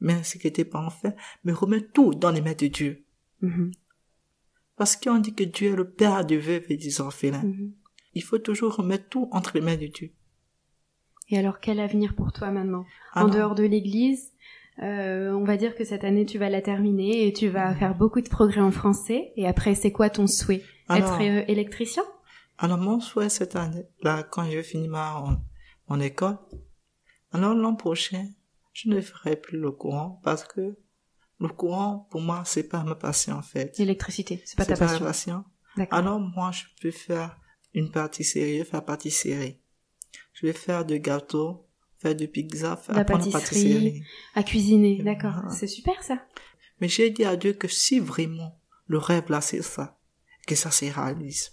même 0.00 0.24
si 0.24 0.38
que 0.38 0.48
tes 0.48 0.64
parents 0.64 0.90
font, 0.90 1.14
mais 1.44 1.52
remets 1.52 1.82
tout 1.82 2.14
dans 2.14 2.30
les 2.30 2.40
mains 2.40 2.54
de 2.54 2.66
Dieu. 2.66 3.04
Mhm. 3.40 3.72
Parce 4.76 4.96
qu'on 4.96 5.18
dit 5.18 5.34
que 5.34 5.44
Dieu 5.44 5.72
est 5.72 5.76
le 5.76 5.88
père 5.88 6.24
de 6.24 6.36
veuves 6.36 6.66
et 6.68 6.76
des 6.76 7.00
orphelins. 7.00 7.42
Mhm. 7.42 7.72
Il 8.14 8.22
faut 8.22 8.38
toujours 8.38 8.76
remettre 8.76 9.08
tout 9.08 9.28
entre 9.32 9.52
les 9.54 9.60
mains 9.60 9.76
de 9.76 9.86
Dieu. 9.86 10.12
Et 11.28 11.38
alors 11.38 11.60
quel 11.60 11.80
avenir 11.80 12.14
pour 12.14 12.32
toi 12.32 12.50
maintenant 12.50 12.84
En 13.14 13.22
Alors, 13.22 13.30
dehors 13.30 13.54
de 13.54 13.64
l'église, 13.64 14.32
euh, 14.82 15.32
on 15.32 15.44
va 15.44 15.56
dire 15.56 15.74
que 15.74 15.84
cette 15.84 16.04
année 16.04 16.26
tu 16.26 16.38
vas 16.38 16.50
la 16.50 16.60
terminer 16.60 17.26
et 17.26 17.32
tu 17.32 17.48
vas 17.48 17.74
faire 17.74 17.94
beaucoup 17.94 18.20
de 18.20 18.28
progrès 18.28 18.60
en 18.60 18.70
français. 18.70 19.32
Et 19.36 19.46
après, 19.46 19.74
c'est 19.74 19.92
quoi 19.92 20.10
ton 20.10 20.26
souhait 20.26 20.62
alors, 20.88 21.20
Être 21.20 21.22
euh, 21.22 21.44
électricien 21.48 22.02
alors 22.58 22.78
mon 22.78 23.00
souhait 23.00 23.28
cette 23.28 23.54
année, 23.54 23.86
là, 24.02 24.22
quand 24.22 24.50
je 24.50 24.62
finis 24.62 24.88
ma, 24.88 25.22
mon, 25.88 26.00
école, 26.00 26.38
alors 27.32 27.54
l'an 27.54 27.74
prochain, 27.74 28.28
je 28.72 28.88
ne 28.88 29.00
ferai 29.00 29.36
plus 29.36 29.58
le 29.58 29.70
courant 29.72 30.20
parce 30.24 30.44
que 30.44 30.78
le 31.38 31.48
courant, 31.48 32.08
pour 32.10 32.22
moi, 32.22 32.42
c'est 32.46 32.66
pas 32.66 32.82
ma 32.82 32.94
passion, 32.94 33.34
en 33.34 33.42
fait. 33.42 33.76
L'électricité, 33.78 34.42
c'est 34.46 34.56
pas 34.56 34.64
ta 34.64 34.74
C'est 34.74 34.86
ma 34.86 35.06
passion. 35.06 35.44
Alors, 35.90 36.18
moi, 36.18 36.50
je 36.50 36.64
peux 36.80 36.90
faire 36.90 37.38
une 37.74 37.90
pâtisserie, 37.90 38.54
je 38.54 38.58
vais 38.62 38.64
faire 38.64 38.84
pâtisserie. 38.84 39.60
Je 40.32 40.46
vais 40.46 40.54
faire 40.54 40.86
de 40.86 40.96
gâteaux, 40.96 41.65
faire 41.98 42.14
de 42.14 42.26
pizza, 42.26 42.76
faire 42.76 42.94
La 42.94 43.00
apprendre 43.02 43.24
la 43.26 43.32
pâtisserie. 43.32 44.02
À 44.34 44.42
cuisiner, 44.42 45.02
d'accord. 45.02 45.32
Voilà. 45.34 45.50
C'est 45.50 45.66
super 45.66 46.02
ça. 46.02 46.24
Mais 46.80 46.88
j'ai 46.88 47.10
dit 47.10 47.24
à 47.24 47.36
Dieu 47.36 47.52
que 47.54 47.68
si 47.68 47.98
vraiment 48.00 48.58
le 48.86 48.98
rêve 48.98 49.30
là, 49.30 49.40
c'est 49.40 49.62
ça, 49.62 49.98
que 50.46 50.54
ça 50.54 50.70
se 50.70 50.84
réalise. 50.84 51.52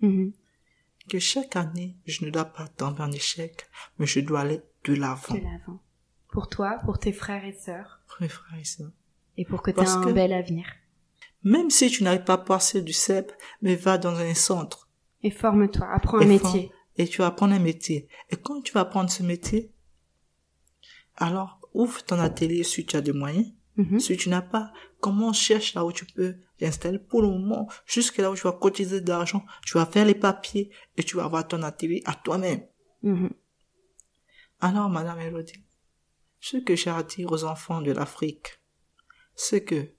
Mhm. 0.00 0.32
Que 1.08 1.18
chaque 1.18 1.56
année, 1.56 1.96
je 2.06 2.24
ne 2.24 2.30
dois 2.30 2.44
pas 2.44 2.68
tomber 2.68 3.02
en 3.02 3.10
échec, 3.12 3.66
mais 3.98 4.06
je 4.06 4.20
dois 4.20 4.40
aller 4.40 4.60
de 4.84 4.94
l'avant. 4.94 5.34
De 5.34 5.40
l'avant. 5.40 5.80
Pour 6.30 6.48
toi, 6.48 6.78
pour 6.84 6.98
tes 6.98 7.12
frères 7.12 7.44
et 7.44 7.54
sœurs, 7.54 8.00
Pour 8.06 8.16
mes 8.20 8.28
frères 8.28 8.58
et 8.60 8.64
sœurs. 8.64 8.92
et 9.36 9.44
pour 9.44 9.62
que 9.62 9.70
tu 9.70 9.80
aies 9.80 9.88
un 9.88 10.04
que- 10.04 10.12
bel 10.12 10.32
avenir. 10.32 10.66
Même 11.42 11.70
si 11.70 11.88
tu 11.90 12.02
n'arrives 12.04 12.24
pas 12.24 12.34
à 12.34 12.38
passer 12.38 12.82
du 12.82 12.92
CEP, 12.92 13.32
mais 13.62 13.74
va 13.76 13.96
dans 13.96 14.14
un 14.16 14.34
centre 14.34 14.88
Et 15.22 15.30
forme-toi, 15.30 15.88
apprends 15.92 16.18
un 16.20 16.26
métier. 16.26 16.70
Et 16.98 17.06
tu 17.08 17.18
vas 17.18 17.28
apprendre 17.28 17.54
un 17.54 17.58
métier. 17.60 18.08
Et 18.30 18.36
quand 18.36 18.60
tu 18.60 18.72
vas 18.72 18.80
apprendre 18.80 19.10
ce 19.10 19.22
métier, 19.22 19.72
alors 21.16 21.60
ouvre 21.74 22.02
ton 22.04 22.18
atelier 22.18 22.64
si 22.64 22.84
tu 22.84 22.96
as 22.96 23.00
des 23.00 23.12
moyens. 23.12 23.46
Mhm. 23.76 24.00
Si 24.00 24.16
tu 24.16 24.28
n'as 24.28 24.42
pas, 24.42 24.72
comment 25.00 25.32
cherche 25.32 25.74
là 25.74 25.84
où 25.84 25.92
tu 25.92 26.04
peux 26.04 26.34
t'installer 26.58 26.98
pour 26.98 27.22
le 27.22 27.28
moment, 27.28 27.68
jusqu'à 27.86 28.22
là 28.22 28.30
où 28.32 28.34
tu 28.34 28.42
vas 28.42 28.52
cotiser 28.52 29.00
de 29.00 29.08
l'argent, 29.08 29.44
tu 29.64 29.74
vas 29.74 29.86
faire 29.86 30.04
les 30.04 30.16
papiers 30.16 30.70
et 30.96 31.04
tu 31.04 31.16
vas 31.16 31.24
avoir 31.24 31.46
ton 31.46 31.62
atelier 31.62 32.02
à 32.04 32.14
toi-même. 32.14 32.66
Mhm. 33.02 33.30
Alors, 34.60 34.88
Madame 34.88 35.20
Elodie, 35.20 35.64
ce 36.40 36.56
que 36.56 36.74
j'ai 36.74 36.90
à 36.90 37.04
dire 37.04 37.30
aux 37.30 37.44
enfants 37.44 37.80
de 37.80 37.92
l'Afrique, 37.92 38.60
c'est 39.36 39.62
que 39.62 39.90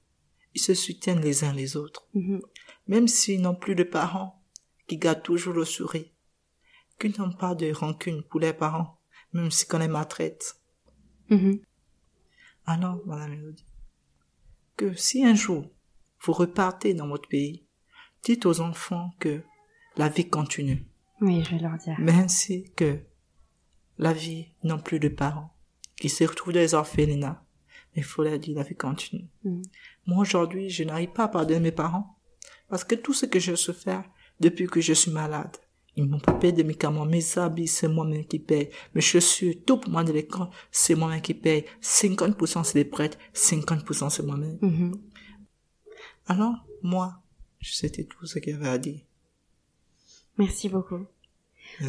ils 0.53 0.59
se 0.59 0.73
soutiennent 0.73 1.21
les 1.21 1.45
uns 1.45 1.53
les 1.53 1.77
autres, 1.77 2.07
Mhm. 2.13 2.41
même 2.87 3.07
s'ils 3.07 3.39
n'ont 3.39 3.55
plus 3.55 3.75
de 3.75 3.83
parents 3.83 4.43
qui 4.87 4.97
gardent 4.97 5.23
toujours 5.23 5.53
le 5.53 5.63
sourire, 5.63 6.09
qu'ils 6.99 7.19
n'ont 7.19 7.31
pas 7.31 7.55
de 7.55 7.71
rancune 7.71 8.23
pour 8.23 8.39
les 8.39 8.53
parents, 8.53 8.99
même 9.33 9.51
si 9.51 9.67
qu'on 9.67 9.79
les 9.79 9.87
maltraite. 9.87 10.59
Mhm. 11.29 11.59
Alors, 12.65 13.01
Madame 13.05 13.33
Elodie, 13.33 13.65
que 14.77 14.93
si 14.93 15.23
un 15.25 15.35
jour 15.35 15.65
vous 16.21 16.33
repartez 16.33 16.93
dans 16.93 17.07
votre 17.07 17.29
pays, 17.29 17.65
dites 18.23 18.45
aux 18.45 18.59
enfants 18.59 19.11
que 19.19 19.41
la 19.97 20.09
vie 20.09 20.29
continue, 20.29 20.85
Oui, 21.21 21.43
je 21.43 21.51
vais 21.51 21.59
leur 21.61 21.77
dire. 21.77 21.95
mais 21.99 22.11
ainsi 22.13 22.71
que 22.75 22.99
la 23.97 24.13
vie 24.13 24.49
n'ont 24.63 24.79
plus 24.79 24.99
de 24.99 25.09
parents, 25.09 25.53
qui 25.95 26.09
se 26.09 26.23
retrouvent 26.23 26.53
dans 26.53 26.59
les 26.59 26.73
orphelinats. 26.73 27.43
Il 27.95 28.03
faut 28.03 28.23
leur 28.23 28.39
dire 28.39 28.55
la 28.57 28.63
vie 28.63 28.75
continue. 28.75 29.27
Mhm. 29.43 29.61
Moi 30.05 30.19
aujourd'hui, 30.19 30.69
je 30.69 30.83
n'arrive 30.83 31.09
pas 31.11 31.25
à 31.25 31.27
pardonner 31.27 31.59
mes 31.59 31.71
parents, 31.71 32.17
parce 32.69 32.83
que 32.83 32.95
tout 32.95 33.13
ce 33.13 33.25
que 33.25 33.39
je 33.39 33.55
faire 33.71 34.03
depuis 34.39 34.67
que 34.67 34.79
je 34.79 34.93
suis 34.93 35.11
malade, 35.11 35.57
ils 36.03 36.09
m'ont 36.09 36.19
payé 36.19 36.53
des 36.53 36.63
médicaments, 36.63 37.05
mes 37.05 37.37
habits, 37.37 37.67
c'est 37.67 37.87
moi-même 37.87 38.25
qui 38.25 38.39
paye. 38.39 38.69
Mes 38.95 39.01
chaussures, 39.01 39.53
tout 39.65 39.77
pour 39.77 39.91
moi 39.91 40.03
de 40.03 40.11
l'école, 40.11 40.47
c'est 40.71 40.95
moi-même 40.95 41.21
qui 41.21 41.33
paye. 41.33 41.65
50% 41.81 42.63
c'est 42.63 42.73
des 42.83 42.85
prêtres, 42.89 43.17
50% 43.33 44.09
c'est 44.09 44.23
moi-même. 44.23 44.57
Mhm. 44.61 44.93
Alors, 46.27 46.55
moi, 46.83 47.21
c'était 47.61 48.03
tout 48.05 48.25
ce 48.25 48.39
qu'il 48.39 48.53
y 48.53 48.55
avait 48.55 48.69
à 48.69 48.77
dire. 48.77 48.99
Merci 50.37 50.69
beaucoup. 50.69 51.05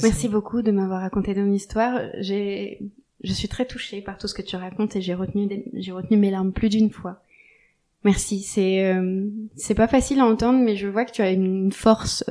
Merci 0.03 0.29
beaucoup 0.29 0.63
de 0.63 0.71
m'avoir 0.71 1.01
raconté 1.03 1.35
ton 1.35 1.51
histoire. 1.53 2.01
J'ai, 2.19 2.81
je 3.23 3.33
suis 3.33 3.49
très 3.49 3.67
touchée 3.67 4.03
par 4.03 4.19
tout 4.19 4.27
ce 4.29 4.35
que 4.35 4.43
tu 4.43 4.57
racontes 4.57 4.97
et 4.97 5.01
j'ai 5.03 5.15
retenu, 5.15 5.47
des- 5.47 5.65
j'ai 5.75 5.93
retenu 5.93 6.17
mes 6.17 6.31
larmes 6.31 6.53
plus 6.53 6.69
d'une 6.69 6.91
fois. 6.91 7.23
Merci. 8.03 8.41
C'est, 8.43 8.85
euh, 8.93 9.29
c'est 9.57 9.75
pas 9.75 9.89
facile 9.89 10.21
à 10.21 10.25
entendre, 10.27 10.59
mais 10.59 10.75
je 10.77 10.87
vois 10.89 11.05
que 11.05 11.13
tu 11.13 11.23
as 11.23 11.31
une 11.31 11.71
force. 11.73 12.25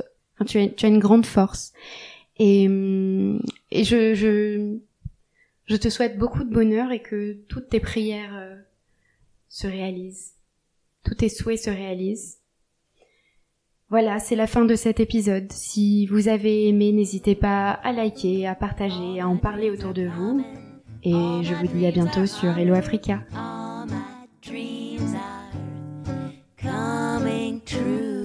Tu, 0.46 0.58
as, 0.58 0.88
une 0.88 0.98
grande 0.98 1.26
force. 1.26 1.72
Et, 2.38 2.66
je, 3.72 4.78
te 5.76 5.88
souhaite 5.88 6.18
beaucoup 6.18 6.44
de 6.44 6.52
bonheur 6.52 6.92
et 6.92 7.00
que 7.00 7.36
toutes 7.48 7.68
tes 7.68 7.80
prières 7.80 8.36
euh, 8.36 8.56
se 9.48 9.66
réalisent. 9.66 10.32
Tous 11.04 11.14
tes 11.14 11.28
souhaits 11.28 11.60
se 11.60 11.70
réalisent. 11.70 12.38
Voilà, 13.88 14.20
c'est 14.20 14.36
la 14.36 14.46
fin 14.46 14.64
de 14.64 14.76
cet 14.76 15.00
épisode. 15.00 15.50
Si 15.50 16.06
vous 16.06 16.28
avez 16.28 16.68
aimé, 16.68 16.92
n'hésitez 16.92 17.34
pas 17.34 17.70
à 17.70 17.92
liker, 17.92 18.46
à 18.46 18.54
partager, 18.54 19.20
à 19.20 19.28
en 19.28 19.36
parler 19.36 19.68
autour 19.68 19.92
de 19.92 20.06
vous. 20.06 20.44
Et 21.02 21.10
je 21.10 21.54
vous 21.54 21.66
dis 21.66 21.86
à 21.86 21.90
bientôt 21.90 22.26
sur 22.26 22.56
Hello 22.56 22.74
Africa. 22.74 23.24
coming 26.62 27.60
true. 27.62 28.20